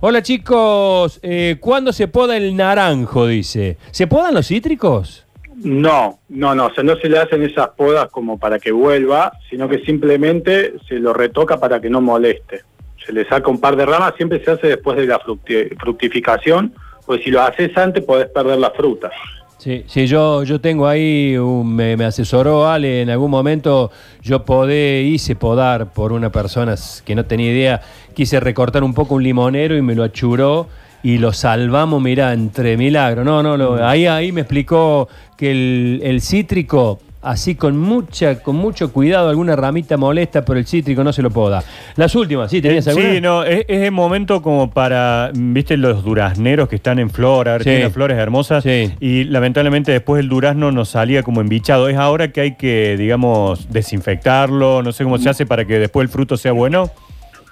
Hola 0.01 0.23
chicos, 0.23 1.19
eh, 1.23 1.57
¿cuándo 1.59 1.93
se 1.93 2.07
poda 2.07 2.37
el 2.37 2.55
naranjo? 2.55 3.27
Dice. 3.27 3.79
¿Se 3.91 4.07
podan 4.07 4.35
los 4.35 4.47
cítricos? 4.47 5.26
No, 5.63 6.19
no, 6.29 6.55
no, 6.55 6.67
o 6.67 6.75
sea, 6.75 6.85
no 6.85 6.97
se 6.97 7.09
le 7.09 7.19
hacen 7.19 7.43
esas 7.43 7.69
podas 7.71 8.09
como 8.11 8.39
para 8.39 8.59
que 8.59 8.73
vuelva, 8.73 9.33
sino 9.49 9.69
que 9.69 9.79
simplemente 9.85 10.75
se 10.89 10.97
lo 10.99 11.13
retoca 11.15 11.59
para 11.59 11.81
que 11.81 11.89
no 11.89 12.01
moleste. 12.01 12.61
Se 13.05 13.13
le 13.13 13.25
saca 13.27 13.51
un 13.51 13.61
par 13.61 13.77
de 13.77 13.87
ramas, 13.87 14.15
siempre 14.17 14.45
se 14.45 14.51
hace 14.51 14.67
después 14.67 14.97
de 14.99 15.07
la 15.07 15.19
fructi- 15.21 15.75
fructificación, 15.81 16.75
porque 17.07 17.25
si 17.25 17.31
lo 17.31 17.41
haces 17.43 17.77
antes 17.77 18.05
podés 18.05 18.27
perder 18.29 18.59
la 18.59 18.71
fruta. 18.73 19.11
Sí, 19.59 19.85
sí, 19.87 20.07
yo, 20.07 20.43
yo 20.45 20.61
tengo 20.61 20.87
ahí, 20.87 21.37
un- 21.39 21.75
me, 21.75 21.97
me 21.97 22.05
asesoró 22.05 22.69
Ale 22.69 23.01
en 23.03 23.11
algún 23.11 23.31
momento, 23.31 23.91
yo 24.23 24.45
podé, 24.45 25.03
hice 25.03 25.35
podar 25.37 25.93
por 25.93 26.13
una 26.13 26.31
persona 26.31 26.75
que 27.05 27.15
no 27.15 27.25
tenía 27.25 27.51
idea, 27.51 27.81
quise 28.15 28.39
recortar 28.41 28.85
un 28.85 28.93
poco 28.93 29.15
un 29.15 29.23
limonero 29.23 29.75
y 29.77 29.83
me 29.83 29.95
lo 29.95 30.05
achuró 30.05 30.69
y 31.07 31.19
lo 31.19 31.33
salvamos, 31.33 32.03
mirá, 32.03 32.33
entre 32.33 32.77
milagros. 32.77 33.25
No, 33.25 33.43
no, 33.43 33.57
lo- 33.57 33.87
ahí, 33.87 34.07
ahí 34.07 34.33
me 34.33 34.41
explicó 34.41 35.09
que 35.37 35.51
el, 35.53 36.01
el 36.03 36.21
cítrico, 36.21 36.99
así 37.23 37.55
con 37.55 37.77
mucha, 37.79 38.41
con 38.43 38.57
mucho 38.57 38.93
cuidado, 38.93 39.29
alguna 39.29 39.55
ramita 39.55 39.97
molesta, 39.97 40.45
pero 40.45 40.59
el 40.59 40.67
cítrico 40.67 41.05
no 41.05 41.13
se 41.13 41.23
lo 41.23 41.31
poda. 41.31 41.63
Las 41.97 42.15
últimas, 42.17 42.51
¿sí? 42.51 42.61
¿Tenías 42.61 42.89
alguna? 42.89 43.13
Sí, 43.13 43.21
no, 43.21 43.45
es, 43.45 43.65
es 43.69 43.83
el 43.83 43.93
momento 43.93 44.43
como 44.43 44.71
para, 44.71 45.31
mm, 45.35 45.53
viste, 45.53 45.77
los 45.77 46.03
durazneros 46.03 46.69
que 46.69 46.77
están 46.77 46.99
en 46.99 47.11
flor, 47.11 47.49
ahora 47.49 47.63
Sí. 47.63 47.71
tienen 47.71 47.93
flores 47.93 48.19
hermosas, 48.19 48.65
Sí. 48.65 48.93
y 48.99 49.25
lamentablemente 49.25 49.93
después 49.93 50.19
el 50.21 50.29
durazno 50.29 50.73
nos 50.73 50.89
salía 50.89 51.23
como 51.23 51.41
embichado. 51.41 51.89
Es 51.89 51.97
ahora 51.97 52.33
que 52.33 52.41
hay 52.41 52.55
que, 52.57 52.97
digamos, 52.99 53.69
desinfectarlo, 53.71 54.83
no 54.83 54.91
sé 54.93 55.05
cómo 55.05 55.19
se 55.19 55.29
hace 55.29 55.47
para 55.47 55.65
que 55.65 55.79
después 55.79 56.05
el 56.05 56.09
fruto 56.09 56.37
sea 56.37 56.53
bueno. 56.53 56.91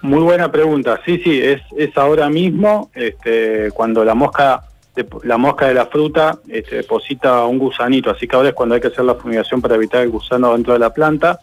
Muy 0.05 0.21
buena 0.21 0.53
pregunta. 0.53 1.01
Sí, 1.07 1.19
sí, 1.25 1.41
es, 1.41 1.63
es 1.79 1.97
ahora 1.97 2.29
mismo 2.29 2.91
este, 2.95 3.71
cuando 3.73 4.05
la 4.05 4.15
mosca 4.15 4.63
dep- 4.95 5.23
la 5.25 5.39
mosca 5.39 5.67
de 5.69 5.73
la 5.75 5.87
fruta 5.87 6.39
este, 6.47 6.77
deposita 6.77 7.45
un 7.47 7.59
gusanito, 7.59 8.11
así 8.11 8.29
que 8.29 8.37
ahora 8.37 8.51
es 8.51 8.55
cuando 8.55 8.75
hay 8.75 8.83
que 8.83 8.89
hacer 8.89 9.05
la 9.07 9.15
fumigación 9.15 9.63
para 9.63 9.77
evitar 9.77 10.03
el 10.03 10.11
gusano 10.11 10.53
dentro 10.53 10.75
de 10.75 10.79
la 10.79 10.91
planta. 10.93 11.41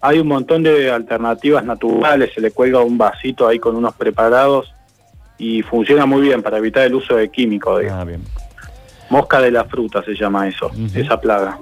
Hay 0.00 0.18
un 0.18 0.26
montón 0.26 0.64
de 0.64 0.90
alternativas 0.90 1.64
naturales, 1.64 2.32
se 2.34 2.40
le 2.40 2.50
cuelga 2.50 2.80
un 2.80 2.98
vasito 2.98 3.46
ahí 3.46 3.60
con 3.60 3.76
unos 3.76 3.94
preparados 3.94 4.72
y 5.38 5.62
funciona 5.62 6.04
muy 6.04 6.22
bien 6.22 6.42
para 6.42 6.58
evitar 6.58 6.82
el 6.86 6.94
uso 6.96 7.14
de 7.14 7.28
químicos. 7.30 7.80
digamos. 7.80 8.14
Ah. 8.14 8.66
Mosca 9.08 9.40
de 9.40 9.52
la 9.52 9.64
fruta 9.66 10.02
se 10.02 10.14
llama 10.14 10.48
eso, 10.48 10.70
esa 10.94 11.20
plaga. 11.20 11.58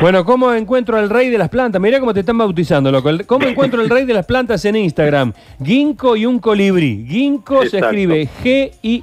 Bueno, 0.00 0.24
¿cómo 0.24 0.52
encuentro 0.52 0.98
al 0.98 1.08
rey 1.08 1.30
de 1.30 1.38
las 1.38 1.48
plantas? 1.48 1.80
Mirá 1.80 2.00
cómo 2.00 2.12
te 2.12 2.20
están 2.20 2.36
bautizando, 2.36 2.90
loco. 2.90 3.10
¿Cómo 3.26 3.46
encuentro 3.46 3.80
el 3.80 3.88
rey 3.88 4.04
de 4.04 4.12
las 4.12 4.26
plantas 4.26 4.64
en 4.64 4.76
Instagram? 4.76 5.32
Ginkgo 5.62 6.16
y 6.16 6.26
un 6.26 6.40
colibrí. 6.40 7.06
Ginkgo 7.08 7.64
se 7.66 7.78
escribe 7.78 8.28
G-I-N-K-G-O. 8.42 9.00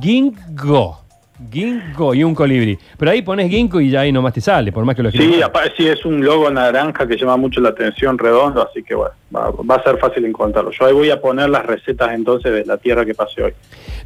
Ginkgo. 0.00 1.01
Ginkgo 1.50 2.14
y 2.14 2.22
un 2.24 2.34
colibrí. 2.34 2.78
Pero 2.98 3.10
ahí 3.10 3.22
pones 3.22 3.50
Ginkgo 3.50 3.80
y 3.80 3.90
ya 3.90 4.00
ahí 4.00 4.12
nomás 4.12 4.34
te 4.34 4.40
sale, 4.40 4.70
por 4.72 4.84
más 4.84 4.94
que 4.96 5.02
lo 5.02 5.10
Sí, 5.10 5.18
escribas. 5.18 5.48
aparte 5.48 5.72
sí 5.76 5.88
es 5.88 6.04
un 6.04 6.24
logo 6.24 6.50
naranja 6.50 7.06
que 7.06 7.16
llama 7.16 7.36
mucho 7.36 7.60
la 7.60 7.70
atención, 7.70 8.18
redondo, 8.18 8.66
así 8.68 8.82
que 8.82 8.94
bueno, 8.94 9.14
va, 9.34 9.50
va 9.50 9.74
a 9.76 9.82
ser 9.82 9.98
fácil 9.98 10.24
encontrarlo. 10.24 10.70
Yo 10.70 10.86
ahí 10.86 10.92
voy 10.92 11.10
a 11.10 11.20
poner 11.20 11.48
las 11.50 11.64
recetas 11.66 12.12
entonces 12.12 12.52
de 12.52 12.64
la 12.64 12.76
tierra 12.76 13.04
que 13.04 13.14
pasé 13.14 13.42
hoy. 13.42 13.52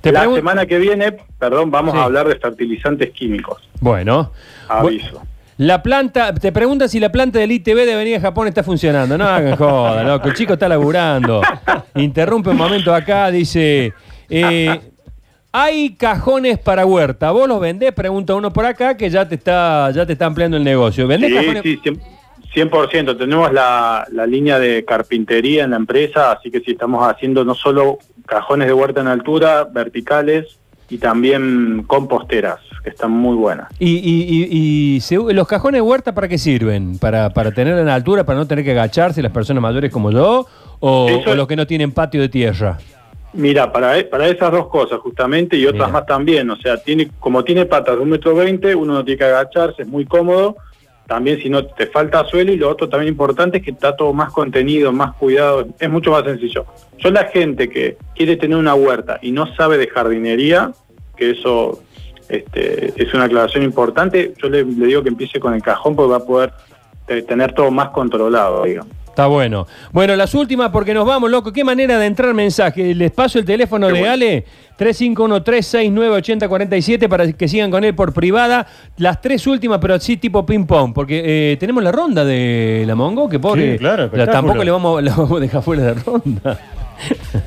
Te 0.00 0.12
la 0.12 0.24
semana 0.32 0.66
que 0.66 0.78
viene, 0.78 1.16
perdón, 1.38 1.70
vamos 1.70 1.94
Sí. 1.94 2.00
a 2.00 2.04
hablar 2.04 2.28
de 2.28 2.36
fertilizantes 2.36 3.10
químicos. 3.10 3.68
Bueno. 3.80 4.32
Aviso. 4.68 5.22
La 5.58 5.82
planta, 5.82 6.34
te 6.34 6.52
preguntan 6.52 6.86
si 6.88 7.00
la 7.00 7.10
planta 7.10 7.38
del 7.38 7.50
ITV 7.50 7.86
de 7.86 7.94
Avenida 7.94 8.20
Japón 8.20 8.46
está 8.46 8.62
funcionando. 8.62 9.16
No 9.16 9.25
hagan 9.26 9.56
joda, 9.56 10.02
loco. 10.04 10.28
El 10.28 10.34
chico 10.34 10.52
está 10.52 10.68
laburando. 10.68 11.40
Interrumpe 11.94 12.50
un 12.50 12.58
momento 12.58 12.94
acá, 12.94 13.30
dice. 13.30 13.94
eh, 14.28 14.80
hay 15.58 15.95
cajones 15.95 16.58
para 16.58 16.84
huerta. 16.84 17.30
¿Vos 17.30 17.49
los 17.49 17.58
vendés? 17.60 17.92
Pregunta 17.92 18.34
uno 18.34 18.52
por 18.52 18.66
acá 18.66 18.97
que 18.97 19.08
ya 19.08 19.26
te 19.26 19.36
está, 19.36 19.90
ya 19.90 20.04
te 20.04 20.12
está 20.12 20.26
ampliando 20.26 20.56
el 20.58 20.64
negocio. 20.64 21.06
¿Vendés 21.06 21.30
Sí, 21.30 21.36
cajones? 21.36 21.62
sí, 21.62 21.78
cien- 21.82 22.00
100%. 22.54 23.16
Tenemos 23.16 23.50
la, 23.52 24.06
la 24.12 24.26
línea 24.26 24.58
de 24.58 24.84
carpintería 24.84 25.64
en 25.64 25.71
la 25.71 25.76
empresa, 25.76 26.32
así 26.32 26.50
que 26.50 26.60
sí 26.60 26.73
estamos 26.73 27.06
haciendo 27.08 27.42
no 27.45 27.54
solo 27.54 27.99
cajones 28.26 28.66
de 28.69 28.75
huerta 28.75 29.00
en 29.00 29.08
altura, 29.08 29.64
verticales, 29.64 30.58
y 30.88 30.99
también 30.99 31.84
composteras, 31.86 32.60
que 32.84 32.90
están 32.90 33.10
muy 33.10 33.34
buenas. 33.36 33.69
¿Y, 33.78 33.97
y- 33.97 34.47
y- 34.50 34.95
y 34.97 35.00
se- 35.00 35.16
los 35.16 35.49
cajones 35.49 35.78
de 35.78 35.82
huerta 35.82 36.14
para 36.14 36.28
qué 36.28 36.38
sirven? 36.38 36.99
¿Para, 36.99 37.30
¿Para 37.30 37.50
tener 37.52 37.78
en 37.78 37.88
altura, 37.88 38.25
para 38.25 38.38
no 38.38 38.47
tener 38.47 38.64
que 38.64 38.71
agacharse 38.73 39.21
las 39.23 39.32
personas 39.32 39.62
mayores 39.62 39.90
como 39.90 40.10
yo? 40.12 40.47
¿O, 40.80 41.08
Eso- 41.08 41.30
o 41.30 41.34
los 41.34 41.49
que 41.49 41.56
no 41.56 41.66
tienen 41.66 41.92
patio 41.92 42.21
de 42.21 42.28
tierra? 42.28 42.78
Mira, 43.36 43.70
para, 43.70 43.99
e- 43.99 44.04
para 44.04 44.28
esas 44.28 44.50
dos 44.50 44.68
cosas 44.68 44.99
justamente 45.00 45.56
y 45.56 45.66
otras 45.66 45.88
Mira. 45.88 46.00
más 46.00 46.06
también, 46.06 46.49
o 46.50 46.56
sea, 46.56 46.78
tiene 46.78 47.10
como 47.20 47.44
tiene 47.44 47.66
patas 47.66 47.96
de 47.96 48.02
un 48.02 48.08
metro 48.08 48.34
veinte, 48.34 48.75
uno 48.75 48.94
no 48.94 49.04
tiene 49.04 49.18
que 49.18 49.25
agacharse, 49.25 49.82
es 49.82 49.88
muy 49.88 50.06
cómodo, 50.06 50.56
también 51.06 51.40
si 51.42 51.50
no 51.50 51.66
te 51.66 51.86
falta 51.86 52.25
suelo 52.25 52.50
y 52.50 52.56
lo 52.56 52.70
otro 52.70 52.88
también 52.88 53.12
importante 53.12 53.58
es 53.58 53.62
que 53.62 53.72
está 53.72 53.94
todo 53.94 54.14
más 54.14 54.32
contenido, 54.32 54.90
más 54.90 55.14
cuidado, 55.16 55.68
es 55.78 55.90
mucho 55.90 56.12
más 56.12 56.25
sencillo. 56.25 56.64
Yo 56.99 57.10
la 57.10 57.25
gente 57.25 57.68
que 57.68 57.99
quiere 58.14 58.36
tener 58.36 58.56
una 58.56 58.75
huerta 58.75 59.18
y 59.20 59.32
no 59.32 59.54
sabe 59.54 59.76
de 59.76 59.86
jardinería, 59.88 60.72
que 61.14 61.32
eso 61.32 61.82
este, 62.30 62.92
es 63.00 63.12
una 63.12 63.25
aclaración 63.25 63.64
importante, 63.64 64.32
yo 64.42 64.49
le, 64.49 64.64
le 64.64 64.86
digo 64.86 65.02
que 65.02 65.10
empiece 65.10 65.38
con 65.38 65.52
el 65.52 65.62
cajón 65.62 65.94
porque 65.94 66.10
va 66.10 66.16
a 66.16 66.26
poder 66.26 66.52
eh, 67.06 67.20
tener 67.22 67.52
todo 67.52 67.70
más 67.70 67.90
controlado, 67.90 68.64
digamos. 68.64 68.92
Está 69.16 69.28
bueno. 69.28 69.66
Bueno, 69.92 70.14
las 70.14 70.34
últimas 70.34 70.68
porque 70.70 70.92
nos 70.92 71.06
vamos, 71.06 71.30
loco. 71.30 71.50
¿Qué 71.50 71.64
manera 71.64 71.98
de 71.98 72.04
entrar 72.04 72.34
mensaje? 72.34 72.94
Les 72.94 73.10
paso 73.10 73.38
el 73.38 73.46
teléfono 73.46 73.86
Qué 73.86 73.94
de 73.94 73.98
bueno. 74.00 74.12
Ale, 74.12 74.44
351-369-8047 74.78 77.08
para 77.08 77.32
que 77.32 77.48
sigan 77.48 77.70
con 77.70 77.82
él 77.82 77.94
por 77.94 78.12
privada. 78.12 78.66
Las 78.98 79.22
tres 79.22 79.46
últimas, 79.46 79.78
pero 79.80 79.98
sí 80.00 80.18
tipo 80.18 80.44
ping-pong, 80.44 80.92
porque 80.92 81.52
eh, 81.52 81.56
tenemos 81.56 81.82
la 81.82 81.92
ronda 81.92 82.26
de 82.26 82.84
la 82.86 82.94
Mongo, 82.94 83.26
que 83.26 83.38
pobre. 83.38 83.72
Sí, 83.72 83.78
claro, 83.78 84.10
la- 84.12 84.26
tampoco 84.26 84.62
le 84.62 84.70
vamos, 84.70 85.02
la 85.02 85.12
vamos 85.16 85.38
a 85.38 85.40
dejar 85.40 85.62
fuera 85.62 85.82
de 85.84 85.94
ronda. 85.94 86.60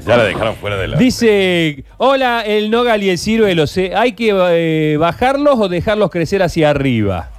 Ya 0.08 0.18
la 0.18 0.24
dejaron 0.24 0.56
fuera 0.56 0.76
de 0.78 0.88
la. 0.88 0.98
Dice, 0.98 1.84
hola, 1.98 2.42
el 2.48 2.72
nogal 2.72 3.04
y 3.04 3.12
el 3.12 3.20
ciruelo, 3.20 3.68
¿se- 3.68 3.94
¿hay 3.96 4.14
que 4.14 4.32
eh, 4.34 4.98
bajarlos 4.98 5.60
o 5.60 5.70
dejarlos 5.70 6.10
crecer 6.10 6.42
hacia 6.42 6.72
arriba? 6.72 7.30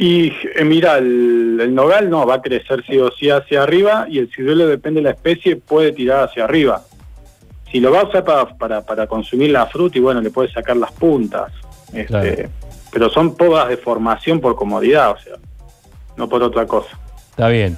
Y 0.00 0.28
eh, 0.54 0.64
mira, 0.64 0.98
el, 0.98 1.58
el 1.60 1.74
nogal 1.74 2.08
no, 2.08 2.24
va 2.24 2.34
a 2.34 2.42
crecer 2.42 2.84
sí 2.88 2.98
o 2.98 3.10
sí 3.10 3.30
hacia 3.30 3.64
arriba 3.64 4.06
y 4.08 4.18
el 4.20 4.30
ciruelo 4.30 4.68
depende 4.68 5.00
de 5.00 5.04
la 5.04 5.10
especie, 5.10 5.56
puede 5.56 5.90
tirar 5.90 6.28
hacia 6.28 6.44
arriba. 6.44 6.82
Si 7.72 7.80
lo 7.80 7.90
va 7.90 8.02
a 8.02 8.04
usar 8.04 8.24
para, 8.24 8.46
para, 8.56 8.86
para 8.86 9.06
consumir 9.08 9.50
la 9.50 9.66
fruta 9.66 9.98
y 9.98 10.00
bueno, 10.00 10.20
le 10.20 10.30
puede 10.30 10.52
sacar 10.52 10.76
las 10.76 10.92
puntas. 10.92 11.52
Este, 11.92 12.06
Claro. 12.06 12.48
Pero 12.92 13.10
son 13.10 13.34
podas 13.36 13.68
de 13.68 13.76
formación 13.76 14.40
por 14.40 14.54
comodidad, 14.56 15.10
o 15.10 15.18
sea, 15.18 15.34
no 16.16 16.28
por 16.28 16.42
otra 16.42 16.64
cosa. 16.66 16.96
Está 17.30 17.48
bien. 17.48 17.76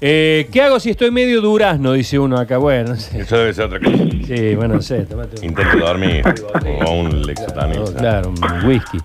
Eh, 0.00 0.48
¿Qué 0.52 0.62
hago 0.62 0.80
si 0.80 0.90
estoy 0.90 1.10
medio 1.10 1.40
durazno? 1.40 1.92
Dice 1.92 2.18
uno 2.18 2.38
acá. 2.38 2.58
Bueno, 2.58 2.90
no 2.90 2.96
sé. 2.96 3.20
Eso 3.20 3.36
debe 3.36 3.52
ser 3.52 3.66
otra 3.66 3.78
cosa. 3.80 3.96
Sí, 4.26 4.54
bueno, 4.56 4.74
no 4.76 4.82
sé. 4.82 5.00
tomate 5.04 5.38
un- 5.38 5.44
Intento 5.44 5.78
dormir. 5.78 6.22
o 6.86 6.92
un 6.92 7.22
Lexotanil. 7.26 7.78
No, 7.80 7.84
claro, 7.92 8.30
un 8.30 8.66
whisky. 8.66 8.98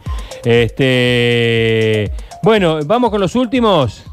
Este, 0.44 2.12
bueno, 2.44 2.80
vamos 2.86 3.10
con 3.10 3.20
los 3.22 3.36
últimos. 3.36 4.04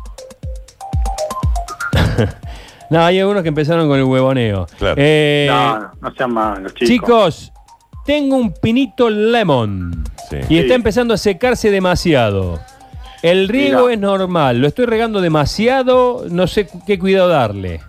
no, 2.91 3.01
hay 3.05 3.19
algunos 3.21 3.43
que 3.43 3.49
empezaron 3.49 3.89
con 3.89 3.99
el 3.99 4.05
huevoneo. 4.05 4.67
Claro. 4.79 4.95
Eh, 4.99 5.47
no, 5.49 5.79
no, 5.81 5.91
no 6.01 6.15
sean 6.15 6.33
malos, 6.33 6.75
chicos. 6.75 6.89
chicos, 6.89 7.53
tengo 8.07 8.37
un 8.37 8.53
pinito 8.55 9.11
lemon 9.11 10.05
Sí. 10.31 10.37
y 10.49 10.59
está 10.59 10.75
empezando 10.75 11.15
a 11.15 11.17
secarse 11.17 11.71
demasiado. 11.71 12.61
El 13.23 13.49
riego 13.49 13.83
Mira. 13.83 13.95
es 13.95 14.01
normal, 14.01 14.61
lo 14.61 14.69
estoy 14.69 14.87
regando 14.87 15.21
demasiado, 15.21 16.25
no 16.31 16.47
sé 16.47 16.69
qué 16.87 16.99
cuidado 16.99 17.29
darle. 17.29 17.81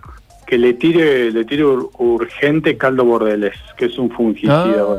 Que 0.46 0.58
le 0.58 0.74
tire, 0.74 1.30
le 1.30 1.44
tire 1.46 1.64
ur- 1.64 1.88
urgente 1.98 2.76
caldo 2.76 3.04
bordelés, 3.04 3.54
que 3.76 3.86
es 3.86 3.96
un 3.96 4.10
fungicida. 4.10 4.64
Ah. 4.66 4.98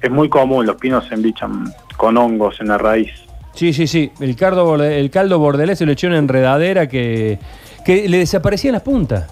Es 0.00 0.10
muy 0.10 0.28
común, 0.30 0.64
los 0.64 0.76
pinos 0.76 1.04
se 1.08 1.14
embichan 1.14 1.70
con 1.96 2.16
hongos 2.16 2.60
en 2.60 2.68
la 2.68 2.78
raíz. 2.78 3.10
Sí, 3.58 3.72
sí, 3.72 3.88
sí. 3.88 4.12
El 4.20 4.36
caldo, 4.36 4.64
borde- 4.64 5.00
el 5.00 5.10
caldo 5.10 5.40
bordelés 5.40 5.78
se 5.78 5.84
lo 5.86 5.90
echó 5.90 6.06
una 6.06 6.18
enredadera 6.18 6.86
que, 6.88 7.40
que 7.84 8.08
le 8.08 8.18
desaparecían 8.18 8.74
las 8.74 8.82
puntas. 8.82 9.28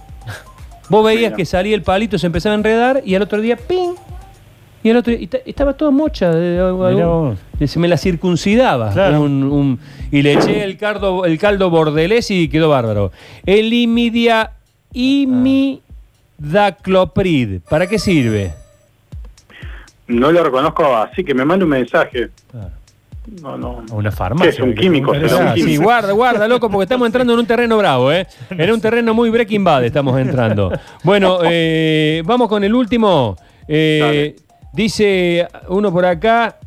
Vos 0.88 1.04
veías 1.04 1.30
Mira. 1.30 1.36
que 1.36 1.44
salía 1.44 1.76
el 1.76 1.82
palito, 1.82 2.18
se 2.18 2.26
empezaba 2.26 2.54
a 2.54 2.58
enredar 2.58 3.02
y 3.04 3.14
al 3.14 3.22
otro 3.22 3.40
día 3.40 3.56
¡ping! 3.56 3.94
Y 4.82 4.90
el 4.90 4.96
otro 4.96 5.12
y 5.12 5.28
ta- 5.28 5.38
estaba 5.46 5.74
toda 5.74 5.92
mocha. 5.92 6.32
de- 6.32 7.36
se 7.68 7.78
me 7.78 7.86
la 7.86 7.96
circuncidaba. 7.96 8.90
Claro. 8.92 9.20
Un- 9.22 9.44
un- 9.44 9.78
y 10.10 10.22
le 10.22 10.32
eché 10.32 10.64
el 10.64 10.76
caldo, 10.76 11.24
el 11.24 11.38
caldo 11.38 11.70
bordelés 11.70 12.28
y 12.32 12.48
quedó 12.48 12.68
bárbaro. 12.70 13.12
El 13.44 13.72
imidia, 13.72 14.50
imidacloprid. 14.92 17.60
¿Para 17.70 17.86
qué 17.86 18.00
sirve? 18.00 18.54
No 20.08 20.32
lo 20.32 20.42
reconozco 20.42 20.96
así, 20.96 21.22
que 21.24 21.32
me 21.34 21.44
mande 21.44 21.64
un 21.64 21.70
mensaje. 21.70 22.30
Claro. 22.50 22.70
No, 23.42 23.56
no. 23.58 23.84
Una 23.92 24.10
farmacia. 24.12 24.50
¿Qué 24.50 24.56
es 24.56 24.62
un 24.62 24.74
químico? 24.74 25.12
Será 25.14 25.36
un 25.36 25.46
Ah, 25.48 25.54
sí, 25.54 25.60
químico. 25.62 25.82
guarda, 25.82 26.12
guarda, 26.12 26.46
loco, 26.48 26.70
porque 26.70 26.84
estamos 26.84 27.06
entrando 27.06 27.32
en 27.32 27.38
un 27.40 27.46
terreno 27.46 27.76
bravo, 27.76 28.12
¿eh? 28.12 28.26
En 28.50 28.70
un 28.72 28.80
terreno 28.80 29.14
muy 29.14 29.30
Breaking 29.30 29.64
Bad 29.64 29.84
estamos 29.84 30.18
entrando. 30.20 30.70
Bueno, 31.02 31.38
eh, 31.44 32.22
vamos 32.24 32.48
con 32.48 32.62
el 32.64 32.74
último. 32.74 33.36
Eh, 33.66 34.36
dice 34.72 35.48
uno 35.68 35.92
por 35.92 36.04
acá. 36.06 36.58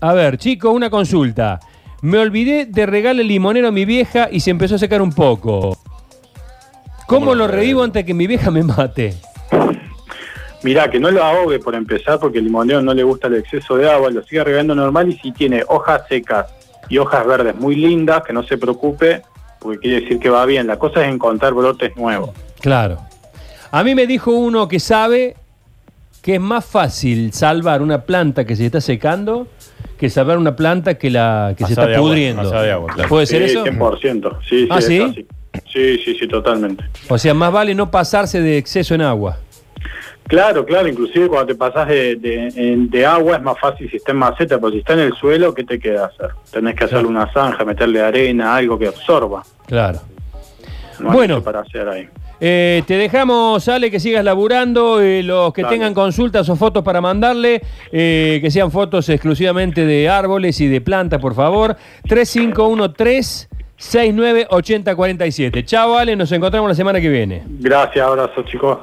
A 0.00 0.12
ver, 0.14 0.38
chico, 0.38 0.70
una 0.70 0.88
consulta. 0.88 1.60
Me 2.02 2.16
olvidé 2.18 2.64
de 2.64 2.86
regalar 2.86 3.22
limonero 3.24 3.68
a 3.68 3.70
mi 3.72 3.84
vieja 3.84 4.28
y 4.32 4.40
se 4.40 4.50
empezó 4.50 4.76
a 4.76 4.78
secar 4.78 5.02
un 5.02 5.12
poco. 5.12 5.76
¿Cómo 7.06 7.20
¿Cómo 7.26 7.34
lo 7.34 7.46
revivo 7.46 7.82
antes 7.82 8.04
que 8.04 8.14
mi 8.14 8.26
vieja 8.26 8.50
me 8.50 8.62
mate? 8.62 9.16
Mirá, 10.62 10.90
que 10.90 11.00
no 11.00 11.10
lo 11.10 11.22
ahogue 11.24 11.58
por 11.58 11.74
empezar, 11.74 12.18
porque 12.18 12.38
el 12.38 12.44
limonero 12.44 12.82
no 12.82 12.92
le 12.92 13.02
gusta 13.02 13.28
el 13.28 13.36
exceso 13.36 13.76
de 13.76 13.90
agua, 13.90 14.10
lo 14.10 14.22
sigue 14.22 14.44
regando 14.44 14.74
normal 14.74 15.08
y 15.08 15.18
si 15.18 15.32
tiene 15.32 15.64
hojas 15.68 16.02
secas 16.08 16.46
y 16.88 16.98
hojas 16.98 17.26
verdes 17.26 17.54
muy 17.56 17.76
lindas, 17.76 18.22
que 18.24 18.32
no 18.32 18.42
se 18.42 18.58
preocupe, 18.58 19.22
porque 19.58 19.78
quiere 19.78 20.00
decir 20.02 20.18
que 20.18 20.28
va 20.28 20.44
bien. 20.44 20.66
La 20.66 20.78
cosa 20.78 21.02
es 21.06 21.12
encontrar 21.12 21.54
brotes 21.54 21.96
nuevos. 21.96 22.30
Claro. 22.60 22.98
A 23.70 23.82
mí 23.84 23.94
me 23.94 24.06
dijo 24.06 24.32
uno 24.32 24.68
que 24.68 24.80
sabe 24.80 25.36
que 26.20 26.34
es 26.34 26.40
más 26.40 26.64
fácil 26.66 27.32
salvar 27.32 27.80
una 27.80 28.02
planta 28.02 28.44
que 28.44 28.56
se 28.56 28.66
está 28.66 28.80
secando 28.80 29.46
que 30.00 30.08
salvar 30.08 30.38
una 30.38 30.56
planta 30.56 30.94
que 30.94 31.10
la 31.10 31.54
que 31.56 31.66
se 31.66 31.72
está 31.72 31.86
de 31.86 31.96
agua, 31.96 32.08
pudriendo. 32.08 32.42
pasada 32.42 32.62
de 32.62 32.72
agua, 32.72 32.94
claro. 32.94 33.08
¿Puede 33.10 33.26
ser 33.26 33.46
sí, 33.46 33.54
eso? 33.54 33.66
100%. 33.66 34.38
Sí, 34.48 34.48
sí, 34.48 34.68
¿Ah, 34.70 34.80
sí? 34.80 34.98
así. 34.98 35.26
Sí, 35.70 35.98
sí, 36.02 36.16
sí, 36.18 36.26
totalmente. 36.26 36.84
O 37.10 37.18
sea, 37.18 37.34
más 37.34 37.52
vale 37.52 37.74
no 37.74 37.90
pasarse 37.90 38.40
de 38.40 38.56
exceso 38.56 38.94
en 38.94 39.02
agua. 39.02 39.36
Claro, 40.30 40.64
claro, 40.64 40.86
inclusive 40.88 41.26
cuando 41.28 41.48
te 41.48 41.54
pasas 41.56 41.88
de, 41.88 42.14
de, 42.14 42.52
en- 42.54 42.88
de 42.88 43.04
agua 43.04 43.34
es 43.36 43.42
más 43.42 43.58
fácil 43.58 43.90
si 43.90 43.96
está 43.96 44.12
en 44.12 44.18
maceta, 44.18 44.58
pero 44.60 44.70
si 44.70 44.78
está 44.78 44.92
en 44.92 45.00
el 45.00 45.12
suelo, 45.14 45.52
¿qué 45.52 45.64
te 45.64 45.78
queda 45.80 46.06
hacer? 46.06 46.30
Tenés 46.52 46.76
que 46.76 46.84
hacerle 46.84 47.08
una 47.08 47.30
zanja, 47.32 47.64
meterle 47.64 48.00
arena, 48.00 48.54
algo 48.54 48.78
que 48.78 48.86
absorba. 48.86 49.42
Claro. 49.66 49.98
No 51.00 51.10
Bueno. 51.10 51.42
para 51.42 51.60
hacer 51.60 51.88
ahí. 51.88 52.08
Eh, 52.42 52.82
te 52.86 52.94
dejamos, 52.94 53.68
Ale, 53.68 53.90
que 53.90 53.98
sigas 53.98 54.24
laburando. 54.24 55.00
eh, 55.00 55.22
los 55.24 55.52
que 55.52 55.62
Dale. 55.62 55.74
tengan 55.74 55.94
consultas 55.94 56.48
o 56.48 56.54
fotos 56.56 56.84
para 56.84 57.00
mandarle, 57.00 57.60
eh, 57.90 58.38
que 58.40 58.50
sean 58.52 58.70
fotos 58.70 59.08
exclusivamente 59.08 59.84
de 59.84 60.08
árboles 60.08 60.60
y 60.60 60.68
de 60.68 60.80
plantas, 60.80 61.20
por 61.20 61.34
favor. 61.34 61.76
3513 62.08 63.48
698047. 63.76 65.64
Chao, 65.64 65.96
Ale, 65.98 66.14
nos 66.16 66.30
encontramos 66.32 66.68
la 66.68 66.74
semana 66.74 67.00
que 67.00 67.08
viene. 67.08 67.42
Gracias, 67.46 68.06
abrazo, 68.06 68.42
chicos. 68.42 68.78